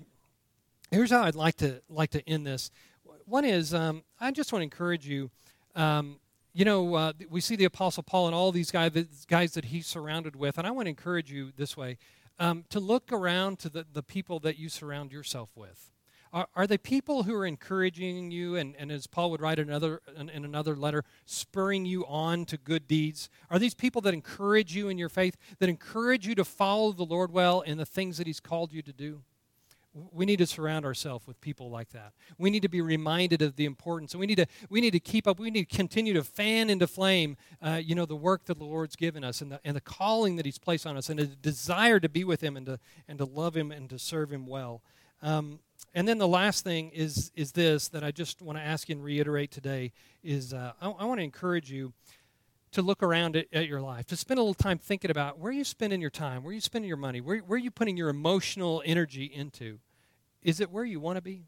here's 0.91 1.11
how 1.11 1.23
I'd 1.23 1.35
like 1.35 1.55
to 1.57 1.81
like 1.89 2.11
to 2.11 2.29
end 2.29 2.45
this. 2.45 2.71
One 3.25 3.45
is 3.45 3.73
um, 3.73 4.03
I 4.19 4.31
just 4.31 4.51
want 4.51 4.61
to 4.61 4.63
encourage 4.63 5.07
you. 5.07 5.31
Um, 5.75 6.19
you 6.53 6.65
know, 6.65 6.95
uh, 6.95 7.13
we 7.29 7.39
see 7.39 7.55
the 7.55 7.63
Apostle 7.65 8.03
Paul 8.03 8.27
and 8.27 8.35
all 8.35 8.51
these 8.51 8.69
guys, 8.69 8.91
guys 9.27 9.53
that 9.53 9.65
he's 9.65 9.87
surrounded 9.87 10.35
with, 10.35 10.57
and 10.57 10.67
I 10.67 10.71
want 10.71 10.87
to 10.87 10.89
encourage 10.89 11.31
you 11.31 11.53
this 11.55 11.77
way 11.77 11.97
um, 12.37 12.65
to 12.69 12.81
look 12.81 13.13
around 13.13 13.59
to 13.59 13.69
the, 13.69 13.85
the 13.91 14.03
people 14.03 14.39
that 14.41 14.59
you 14.59 14.67
surround 14.67 15.13
yourself 15.13 15.49
with. 15.55 15.91
Are, 16.33 16.47
are 16.55 16.65
they 16.65 16.77
people 16.77 17.23
who 17.23 17.35
are 17.35 17.45
encouraging 17.45 18.31
you, 18.31 18.55
and, 18.55 18.75
and 18.77 18.91
as 18.91 19.05
Paul 19.05 19.31
would 19.31 19.41
write 19.41 19.59
another, 19.59 20.01
in, 20.17 20.29
in 20.29 20.45
another 20.45 20.75
letter, 20.75 21.03
spurring 21.25 21.85
you 21.85 22.05
on 22.05 22.45
to 22.45 22.57
good 22.57 22.87
deeds? 22.87 23.29
Are 23.49 23.59
these 23.59 23.73
people 23.73 24.01
that 24.03 24.13
encourage 24.13 24.73
you 24.73 24.87
in 24.87 24.97
your 24.97 25.09
faith, 25.09 25.35
that 25.59 25.67
encourage 25.67 26.25
you 26.25 26.35
to 26.35 26.45
follow 26.45 26.93
the 26.93 27.03
Lord 27.03 27.31
well 27.31 27.61
in 27.61 27.77
the 27.77 27.85
things 27.85 28.17
that 28.17 28.27
He's 28.27 28.39
called 28.39 28.71
you 28.71 28.81
to 28.81 28.93
do? 28.93 29.23
we 29.93 30.25
need 30.25 30.37
to 30.37 30.47
surround 30.47 30.85
ourselves 30.85 31.27
with 31.27 31.39
people 31.41 31.69
like 31.69 31.89
that 31.89 32.13
we 32.37 32.49
need 32.49 32.61
to 32.61 32.69
be 32.69 32.79
reminded 32.79 33.41
of 33.41 33.55
the 33.57 33.65
importance 33.65 34.13
and 34.13 34.19
we 34.21 34.25
need 34.25 34.37
to 34.37 34.45
we 34.69 34.79
need 34.79 34.91
to 34.91 34.99
keep 34.99 35.27
up 35.27 35.37
we 35.37 35.51
need 35.51 35.69
to 35.69 35.75
continue 35.75 36.13
to 36.13 36.23
fan 36.23 36.69
into 36.69 36.87
flame 36.87 37.35
uh, 37.61 37.79
you 37.83 37.93
know 37.93 38.05
the 38.05 38.15
work 38.15 38.45
that 38.45 38.57
the 38.57 38.63
lord's 38.63 38.95
given 38.95 39.23
us 39.23 39.41
and 39.41 39.51
the, 39.51 39.59
and 39.65 39.75
the 39.75 39.81
calling 39.81 40.37
that 40.37 40.45
he's 40.45 40.57
placed 40.57 40.87
on 40.87 40.95
us 40.95 41.09
and 41.09 41.19
a 41.19 41.25
desire 41.25 41.99
to 41.99 42.07
be 42.07 42.23
with 42.23 42.41
him 42.41 42.55
and 42.55 42.65
to 42.65 42.79
and 43.07 43.17
to 43.17 43.25
love 43.25 43.55
him 43.55 43.69
and 43.69 43.89
to 43.89 43.99
serve 43.99 44.31
him 44.31 44.47
well 44.47 44.81
um, 45.21 45.59
and 45.93 46.07
then 46.07 46.17
the 46.17 46.27
last 46.27 46.63
thing 46.63 46.89
is 46.89 47.31
is 47.35 47.51
this 47.51 47.87
that 47.89 48.03
i 48.03 48.11
just 48.11 48.41
want 48.41 48.57
to 48.57 48.63
ask 48.63 48.89
and 48.89 49.03
reiterate 49.03 49.51
today 49.51 49.91
is 50.23 50.53
uh, 50.53 50.71
I, 50.81 50.89
I 50.89 51.05
want 51.05 51.19
to 51.19 51.23
encourage 51.23 51.71
you 51.71 51.93
to 52.71 52.81
look 52.81 53.03
around 53.03 53.35
at, 53.35 53.47
at, 53.51 53.67
your 53.67 53.81
life, 53.81 54.05
to 54.07 54.15
spend 54.15 54.39
a 54.39 54.41
little 54.41 54.53
time 54.53 54.77
thinking 54.77 55.11
about 55.11 55.37
where 55.37 55.51
you're 55.51 55.59
you 55.59 55.63
spending 55.65 56.01
your 56.01 56.09
time, 56.09 56.43
where 56.43 56.51
you're 56.51 56.57
you 56.57 56.61
spending 56.61 56.87
your 56.87 56.97
money, 56.97 57.19
where, 57.21 57.39
where 57.39 57.57
are 57.57 57.59
you 57.59 57.71
putting 57.71 57.97
your 57.97 58.09
emotional 58.09 58.81
energy 58.85 59.25
into? 59.25 59.79
Is 60.41 60.59
it 60.59 60.71
where 60.71 60.85
you 60.85 60.99
want 60.99 61.17
to 61.17 61.21
be? 61.21 61.45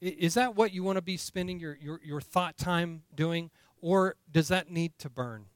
Is 0.00 0.34
that 0.34 0.56
what 0.56 0.72
you 0.72 0.82
want 0.82 0.96
to 0.96 1.02
be 1.02 1.16
spending 1.16 1.58
your, 1.58 1.76
your, 1.80 2.00
your 2.04 2.20
thought 2.20 2.56
time 2.56 3.02
doing? 3.14 3.50
Or 3.82 4.16
does 4.30 4.48
that 4.48 4.70
need 4.70 4.98
to 4.98 5.10
burn? 5.10 5.46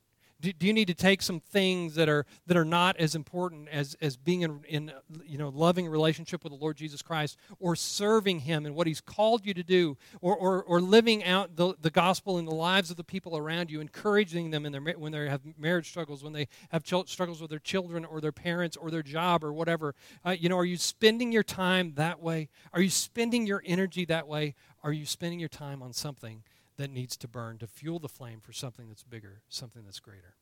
Do, 0.45 0.53
do, 0.53 0.67
you 0.67 0.73
need 0.73 0.89
to 0.89 0.95
take 0.95 1.23
some 1.23 1.41
things 1.41 1.95
that 1.95 2.09
are 2.09 2.27
that 2.47 2.57
are 2.57 2.65
not 2.65 2.97
as 2.99 3.15
important 3.15 3.69
as 3.71 3.97
as 4.03 4.17
being 4.17 4.43
in, 4.43 4.61
in 4.69 4.93
you 5.25 5.39
know 5.39 5.49
loving 5.49 5.89
relationship 5.89 6.45
with 6.45 6.53
the 6.53 6.59
Lord 6.59 6.77
Jesus 6.77 7.01
Christ 7.01 7.39
or 7.59 7.75
serving 7.75 8.41
Him 8.41 8.67
and 8.67 8.75
what 8.75 8.87
He's 8.87 9.01
called 9.01 9.47
you 9.47 9.55
to 9.55 9.63
do 9.63 9.97
or 10.21 10.37
or, 10.37 10.63
or 10.63 10.81
living 10.81 11.25
out 11.25 11.57
the, 11.57 11.75
the 11.81 11.91
gospel 11.91 12.39
in 12.39 12.45
the 12.45 12.55
lives 12.55 12.91
of 12.91 12.97
the 12.97 13.05
people 13.05 13.37
around 13.37 13.71
you, 13.71 13.81
encouraging 13.81 14.51
them 14.51 14.67
in 14.67 14.73
their 14.73 14.83
when 14.83 15.13
they 15.13 15.29
have 15.29 15.41
marriage 15.59 15.89
struggles, 15.89 16.23
when 16.23 16.35
they 16.35 16.49
have 16.71 16.85
ch- 16.85 17.09
struggles 17.09 17.41
with 17.41 17.49
their 17.49 17.59
children 17.59 18.05
or 18.05 18.21
their 18.21 18.33
parents 18.33 18.77
or 18.77 18.91
their 18.91 19.03
job 19.03 19.43
or 19.43 19.53
whatever. 19.53 19.95
Uh, 20.25 20.37
you 20.39 20.51
know, 20.51 20.59
are 20.59 20.65
you 20.65 20.77
spending 20.77 21.33
your 21.33 21.43
time 21.43 21.95
that 21.95 22.21
way? 22.21 22.51
Are 22.75 22.83
you 22.83 22.91
spending 22.91 23.47
your 23.47 23.63
energy 23.65 24.05
that 24.07 24.29
way? 24.29 24.55
Are 24.83 24.93
you 24.93 25.07
spending 25.07 25.41
your 25.41 25.49
time 25.49 25.83
on 25.83 25.95
something? 25.95 26.43
That 26.77 26.91
needs 26.91 27.17
to 27.19 27.29
burn 27.29 27.59
to 27.59 27.67
fuel 27.67 27.99
the 27.99 28.09
flame 28.09 28.41
for 28.41 28.53
something 28.53 28.89
that's 28.89 29.03
bigger, 29.03 29.43
something 29.49 29.83
that's 29.85 30.01
greater. 30.01 30.35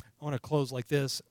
I 0.00 0.24
want 0.24 0.34
to 0.34 0.40
close 0.40 0.72
like 0.72 0.88
this. 0.88 1.22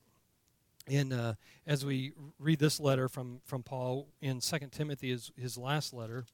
In, 0.87 1.11
uh, 1.11 1.33
as 1.65 1.85
we 1.85 2.13
read 2.39 2.59
this 2.59 2.79
letter 2.79 3.09
from, 3.09 3.41
from 3.45 3.61
Paul 3.61 4.07
in 4.21 4.39
2 4.39 4.57
Timothy, 4.71 5.11
is 5.11 5.31
his 5.37 5.57
last 5.57 5.93
letter, 5.93 6.25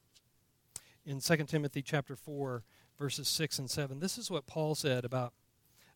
in 1.05 1.19
2 1.19 1.37
Timothy 1.47 1.81
chapter 1.81 2.15
4, 2.15 2.63
verses 2.99 3.27
6 3.27 3.59
and 3.59 3.69
7, 3.69 3.99
this 3.99 4.17
is 4.17 4.29
what 4.29 4.45
Paul 4.45 4.75
said 4.75 5.05
about 5.05 5.33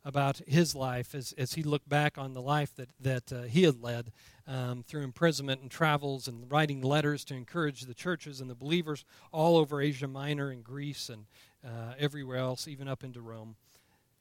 about 0.08 0.40
his 0.48 0.74
life 0.74 1.14
as, 1.14 1.34
as 1.38 1.56
he 1.56 1.64
looked 1.64 1.90
back 1.90 2.18
on 2.18 2.34
the 2.34 2.42
life 2.42 2.74
that, 2.78 2.88
that 2.98 3.34
uh, 3.34 3.42
he 3.42 3.64
had 3.64 3.84
led 3.84 4.10
um, 4.48 4.82
through 4.88 5.02
imprisonment 5.02 5.62
and 5.62 5.70
travels 5.70 6.30
and 6.30 6.50
writing 6.50 6.82
letters 6.82 7.26
to 7.26 7.36
encourage 7.36 7.82
the 7.82 7.94
churches 7.94 8.40
and 8.40 8.50
the 8.50 8.56
believers 8.56 9.04
all 9.34 9.58
over 9.58 9.82
Asia 9.82 10.08
Minor 10.08 10.50
and 10.50 10.64
Greece 10.64 11.10
and 11.10 11.26
uh, 11.62 11.94
everywhere 12.00 12.38
else, 12.38 12.70
even 12.70 12.88
up 12.88 13.04
into 13.04 13.20
Rome. 13.20 13.58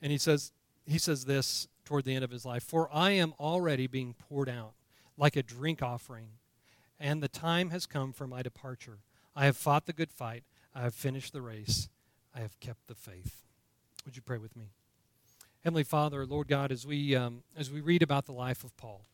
And 0.02 0.10
he 0.10 0.18
says, 0.18 0.50
he 0.86 0.98
says 0.98 1.24
this 1.24 1.68
toward 1.84 2.04
the 2.04 2.16
end 2.16 2.24
of 2.24 2.32
his 2.32 2.44
life 2.44 2.64
For 2.64 2.88
I 2.92 3.12
am 3.12 3.32
already 3.38 3.86
being 3.86 4.16
poured 4.28 4.48
out 4.48 4.72
like 5.16 5.36
a 5.36 5.42
drink 5.42 5.82
offering, 5.82 6.30
and 6.98 7.22
the 7.22 7.28
time 7.28 7.70
has 7.70 7.86
come 7.86 8.12
for 8.12 8.26
my 8.26 8.42
departure. 8.42 8.98
I 9.36 9.44
have 9.44 9.56
fought 9.56 9.86
the 9.86 9.92
good 9.92 10.10
fight, 10.10 10.42
I 10.74 10.82
have 10.82 10.94
finished 10.94 11.32
the 11.32 11.42
race, 11.42 11.88
I 12.34 12.40
have 12.40 12.58
kept 12.58 12.88
the 12.88 12.96
faith. 12.96 13.42
Would 14.04 14.16
you 14.16 14.22
pray 14.22 14.38
with 14.38 14.56
me? 14.56 14.70
Heavenly 15.64 15.84
Father, 15.84 16.24
Lord 16.24 16.48
God, 16.48 16.70
as 16.70 16.86
we, 16.86 17.16
um, 17.16 17.42
as 17.56 17.70
we 17.70 17.80
read 17.80 18.02
about 18.02 18.26
the 18.26 18.32
life 18.32 18.62
of 18.62 18.76
Paul, 18.76 19.06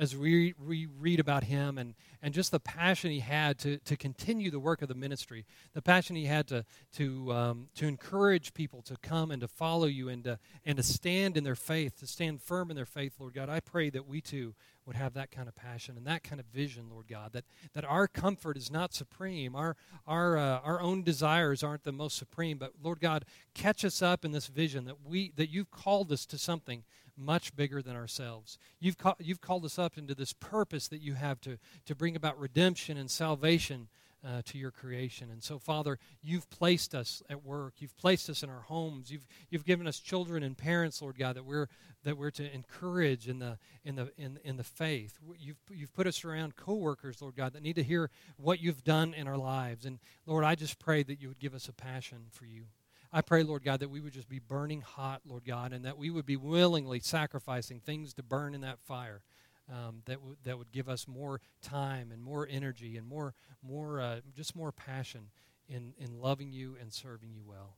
as 0.00 0.16
we, 0.16 0.54
we 0.58 0.86
read 0.98 1.20
about 1.20 1.44
him 1.44 1.76
and, 1.76 1.94
and 2.22 2.32
just 2.32 2.50
the 2.50 2.58
passion 2.58 3.10
he 3.10 3.20
had 3.20 3.58
to, 3.58 3.76
to 3.80 3.98
continue 3.98 4.50
the 4.50 4.58
work 4.58 4.80
of 4.80 4.88
the 4.88 4.94
ministry, 4.94 5.44
the 5.74 5.82
passion 5.82 6.16
he 6.16 6.24
had 6.24 6.48
to, 6.48 6.64
to, 6.90 7.30
um, 7.30 7.68
to 7.74 7.86
encourage 7.86 8.54
people 8.54 8.80
to 8.80 8.96
come 9.02 9.30
and 9.30 9.42
to 9.42 9.46
follow 9.46 9.84
you 9.84 10.08
and 10.08 10.24
to, 10.24 10.38
and 10.64 10.78
to 10.78 10.82
stand 10.82 11.36
in 11.36 11.44
their 11.44 11.54
faith, 11.54 12.00
to 12.00 12.06
stand 12.06 12.40
firm 12.40 12.70
in 12.70 12.76
their 12.76 12.86
faith, 12.86 13.12
Lord 13.18 13.34
God, 13.34 13.50
I 13.50 13.60
pray 13.60 13.90
that 13.90 14.08
we 14.08 14.22
too 14.22 14.54
would 14.86 14.96
have 14.96 15.12
that 15.12 15.30
kind 15.30 15.48
of 15.48 15.54
passion 15.54 15.98
and 15.98 16.06
that 16.06 16.24
kind 16.24 16.40
of 16.40 16.46
vision, 16.46 16.86
Lord 16.90 17.06
God, 17.06 17.34
that, 17.34 17.44
that 17.74 17.84
our 17.84 18.08
comfort 18.08 18.56
is 18.56 18.70
not 18.70 18.94
supreme. 18.94 19.54
Our, 19.54 19.76
our, 20.06 20.38
uh, 20.38 20.60
our 20.60 20.80
own 20.80 21.02
desires 21.02 21.62
aren't 21.62 21.84
the 21.84 21.92
most 21.92 22.16
supreme, 22.16 22.56
but 22.56 22.72
Lord 22.82 23.00
God, 23.00 23.26
catch 23.52 23.84
us 23.84 24.00
up 24.00 24.24
in 24.24 24.32
this 24.32 24.46
vision 24.46 24.86
that, 24.86 25.04
we, 25.04 25.32
that 25.36 25.50
you've 25.50 25.70
called 25.70 26.10
us 26.10 26.24
to 26.24 26.38
something 26.38 26.84
much 27.20 27.54
bigger 27.54 27.82
than 27.82 27.96
ourselves. 27.96 28.58
You've, 28.80 28.98
ca- 28.98 29.14
you've 29.18 29.40
called 29.40 29.64
us 29.64 29.78
up 29.78 29.98
into 29.98 30.14
this 30.14 30.32
purpose 30.32 30.88
that 30.88 31.00
you 31.00 31.14
have 31.14 31.40
to, 31.42 31.58
to 31.86 31.94
bring 31.94 32.16
about 32.16 32.38
redemption 32.38 32.96
and 32.96 33.10
salvation 33.10 33.88
uh, 34.24 34.42
to 34.44 34.58
your 34.58 34.70
creation. 34.70 35.30
And 35.30 35.42
so, 35.42 35.58
Father, 35.58 35.98
you've 36.22 36.48
placed 36.50 36.94
us 36.94 37.22
at 37.30 37.44
work. 37.44 37.74
You've 37.78 37.96
placed 37.96 38.28
us 38.28 38.42
in 38.42 38.50
our 38.50 38.60
homes. 38.60 39.10
You've, 39.10 39.26
you've 39.48 39.64
given 39.64 39.86
us 39.86 39.98
children 39.98 40.42
and 40.42 40.56
parents, 40.56 41.00
Lord 41.00 41.18
God, 41.18 41.36
that 41.36 41.44
we're, 41.44 41.68
that 42.04 42.18
we're 42.18 42.30
to 42.32 42.54
encourage 42.54 43.28
in 43.28 43.38
the, 43.38 43.58
in 43.84 43.96
the, 43.96 44.10
in, 44.18 44.38
in 44.44 44.56
the 44.56 44.64
faith. 44.64 45.18
You've, 45.38 45.56
you've 45.70 45.94
put 45.94 46.06
us 46.06 46.24
around 46.24 46.56
coworkers, 46.56 47.22
Lord 47.22 47.36
God, 47.36 47.54
that 47.54 47.62
need 47.62 47.76
to 47.76 47.82
hear 47.82 48.10
what 48.36 48.60
you've 48.60 48.84
done 48.84 49.14
in 49.14 49.26
our 49.26 49.38
lives. 49.38 49.86
And, 49.86 49.98
Lord, 50.26 50.44
I 50.44 50.54
just 50.54 50.78
pray 50.78 51.02
that 51.02 51.20
you 51.20 51.28
would 51.28 51.38
give 51.38 51.54
us 51.54 51.68
a 51.68 51.72
passion 51.72 52.26
for 52.30 52.44
you. 52.44 52.64
I 53.12 53.22
pray, 53.22 53.42
Lord 53.42 53.64
God, 53.64 53.80
that 53.80 53.90
we 53.90 54.00
would 54.00 54.12
just 54.12 54.28
be 54.28 54.38
burning 54.38 54.82
hot, 54.82 55.22
Lord 55.26 55.44
God, 55.44 55.72
and 55.72 55.84
that 55.84 55.98
we 55.98 56.10
would 56.10 56.26
be 56.26 56.36
willingly 56.36 57.00
sacrificing 57.00 57.80
things 57.80 58.14
to 58.14 58.22
burn 58.22 58.54
in 58.54 58.60
that 58.60 58.78
fire 58.78 59.22
um, 59.68 60.02
that, 60.06 60.18
w- 60.18 60.36
that 60.44 60.58
would 60.58 60.70
give 60.70 60.88
us 60.88 61.08
more 61.08 61.40
time 61.60 62.10
and 62.12 62.22
more 62.22 62.46
energy 62.48 62.96
and 62.96 63.06
more, 63.06 63.34
more 63.62 64.00
uh, 64.00 64.20
just 64.36 64.54
more 64.54 64.70
passion 64.70 65.30
in, 65.68 65.92
in 65.98 66.20
loving 66.20 66.52
you 66.52 66.76
and 66.80 66.92
serving 66.92 67.32
you 67.32 67.42
well. 67.44 67.74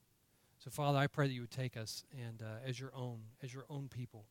So, 0.59 0.71
Father, 0.71 0.99
I 0.99 1.07
pray 1.07 1.29
that 1.29 1.33
you 1.33 1.41
would 1.43 1.51
take 1.51 1.77
us 1.77 2.05
and 2.13 2.43
uh, 2.43 2.69
as 2.69 2.79
your 2.79 2.93
own, 2.95 3.21
as 3.43 3.55
your 3.55 3.65
own 3.71 3.89
people. 3.89 4.27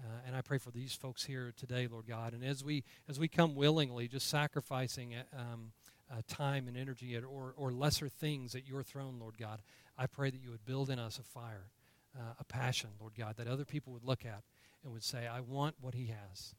Uh, 0.00 0.08
and 0.26 0.36
I 0.36 0.40
pray 0.40 0.58
for 0.58 0.70
these 0.70 0.94
folks 0.94 1.24
here 1.24 1.52
today, 1.56 1.86
Lord 1.90 2.06
God. 2.06 2.34
And 2.34 2.44
as 2.44 2.62
we 2.62 2.84
as 3.08 3.18
we 3.18 3.28
come 3.28 3.54
willingly, 3.54 4.08
just 4.08 4.28
sacrificing 4.28 5.14
uh, 5.14 5.40
um, 5.40 5.72
uh, 6.10 6.22
time 6.28 6.68
and 6.68 6.76
energy 6.76 7.14
at, 7.16 7.24
or 7.24 7.54
or 7.56 7.72
lesser 7.72 8.08
things 8.08 8.54
at 8.54 8.66
your 8.66 8.82
throne, 8.82 9.18
Lord 9.20 9.38
God, 9.38 9.62
I 9.98 10.06
pray 10.06 10.30
that 10.30 10.40
you 10.40 10.50
would 10.50 10.64
build 10.64 10.90
in 10.90 10.98
us 10.98 11.18
a 11.18 11.22
fire, 11.22 11.70
uh, 12.16 12.34
a 12.38 12.44
passion, 12.44 12.90
Lord 13.00 13.14
God, 13.16 13.36
that 13.36 13.48
other 13.48 13.64
people 13.64 13.92
would 13.92 14.04
look 14.04 14.24
at 14.24 14.42
and 14.84 14.92
would 14.92 15.04
say, 15.04 15.26
"I 15.26 15.40
want 15.40 15.76
what 15.80 15.94
He 15.94 16.06
has." 16.06 16.54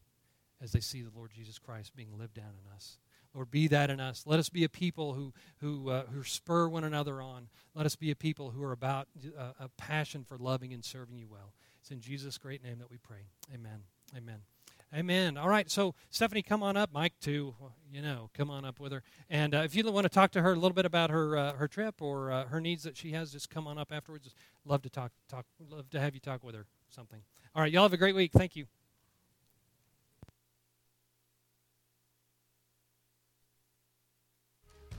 as 0.61 0.71
they 0.71 0.79
see 0.79 1.01
the 1.01 1.11
Lord 1.15 1.31
Jesus 1.31 1.59
Christ 1.59 1.95
being 1.95 2.17
lived 2.17 2.33
down 2.33 2.53
in 2.65 2.75
us. 2.75 2.97
Lord, 3.33 3.51
be 3.51 3.67
that 3.67 3.89
in 3.89 3.99
us. 3.99 4.23
Let 4.25 4.39
us 4.39 4.49
be 4.49 4.63
a 4.63 4.69
people 4.69 5.13
who, 5.13 5.33
who, 5.57 5.89
uh, 5.89 6.05
who 6.07 6.23
spur 6.23 6.67
one 6.67 6.83
another 6.83 7.21
on. 7.21 7.49
Let 7.75 7.85
us 7.85 7.95
be 7.95 8.09
a 8.09 8.15
people 8.15 8.51
who 8.51 8.63
are 8.63 8.71
about 8.71 9.07
uh, 9.37 9.51
a 9.59 9.69
passion 9.77 10.23
for 10.27 10.37
loving 10.37 10.73
and 10.73 10.83
serving 10.83 11.17
you 11.17 11.27
well. 11.29 11.53
It's 11.81 11.91
in 11.91 12.01
Jesus' 12.01 12.37
great 12.37 12.63
name 12.63 12.79
that 12.79 12.89
we 12.89 12.97
pray. 12.97 13.27
Amen. 13.53 13.83
Amen. 14.15 14.56
Amen. 14.95 15.37
All 15.37 15.49
right, 15.49 15.69
so 15.69 15.95
Stephanie, 16.09 16.41
come 16.41 16.63
on 16.63 16.77
up. 16.77 16.91
Mike, 16.93 17.13
too. 17.19 17.53
You 17.91 18.01
know, 18.01 18.29
come 18.33 18.49
on 18.49 18.63
up 18.63 18.79
with 18.79 18.93
her. 18.93 19.03
And 19.29 19.53
uh, 19.53 19.59
if 19.59 19.75
you 19.75 19.89
want 19.91 20.05
to 20.05 20.09
talk 20.09 20.31
to 20.31 20.41
her 20.41 20.53
a 20.53 20.55
little 20.55 20.73
bit 20.73 20.85
about 20.85 21.09
her 21.09 21.37
uh, 21.37 21.53
her 21.53 21.67
trip 21.67 22.01
or 22.01 22.31
uh, 22.31 22.45
her 22.45 22.61
needs 22.61 22.83
that 22.83 22.95
she 22.95 23.11
has, 23.11 23.31
just 23.31 23.49
come 23.49 23.67
on 23.67 23.77
up 23.77 23.91
afterwards. 23.91 24.33
Love 24.65 24.81
to 24.83 24.89
talk. 24.89 25.11
Talk. 25.29 25.45
Love 25.69 25.89
to 25.89 25.99
have 25.99 26.13
you 26.13 26.21
talk 26.21 26.43
with 26.43 26.55
her. 26.55 26.65
Something. 26.89 27.19
All 27.53 27.61
right, 27.61 27.71
y'all 27.71 27.83
have 27.83 27.93
a 27.93 27.97
great 27.97 28.15
week. 28.15 28.31
Thank 28.31 28.55
you. 28.55 28.65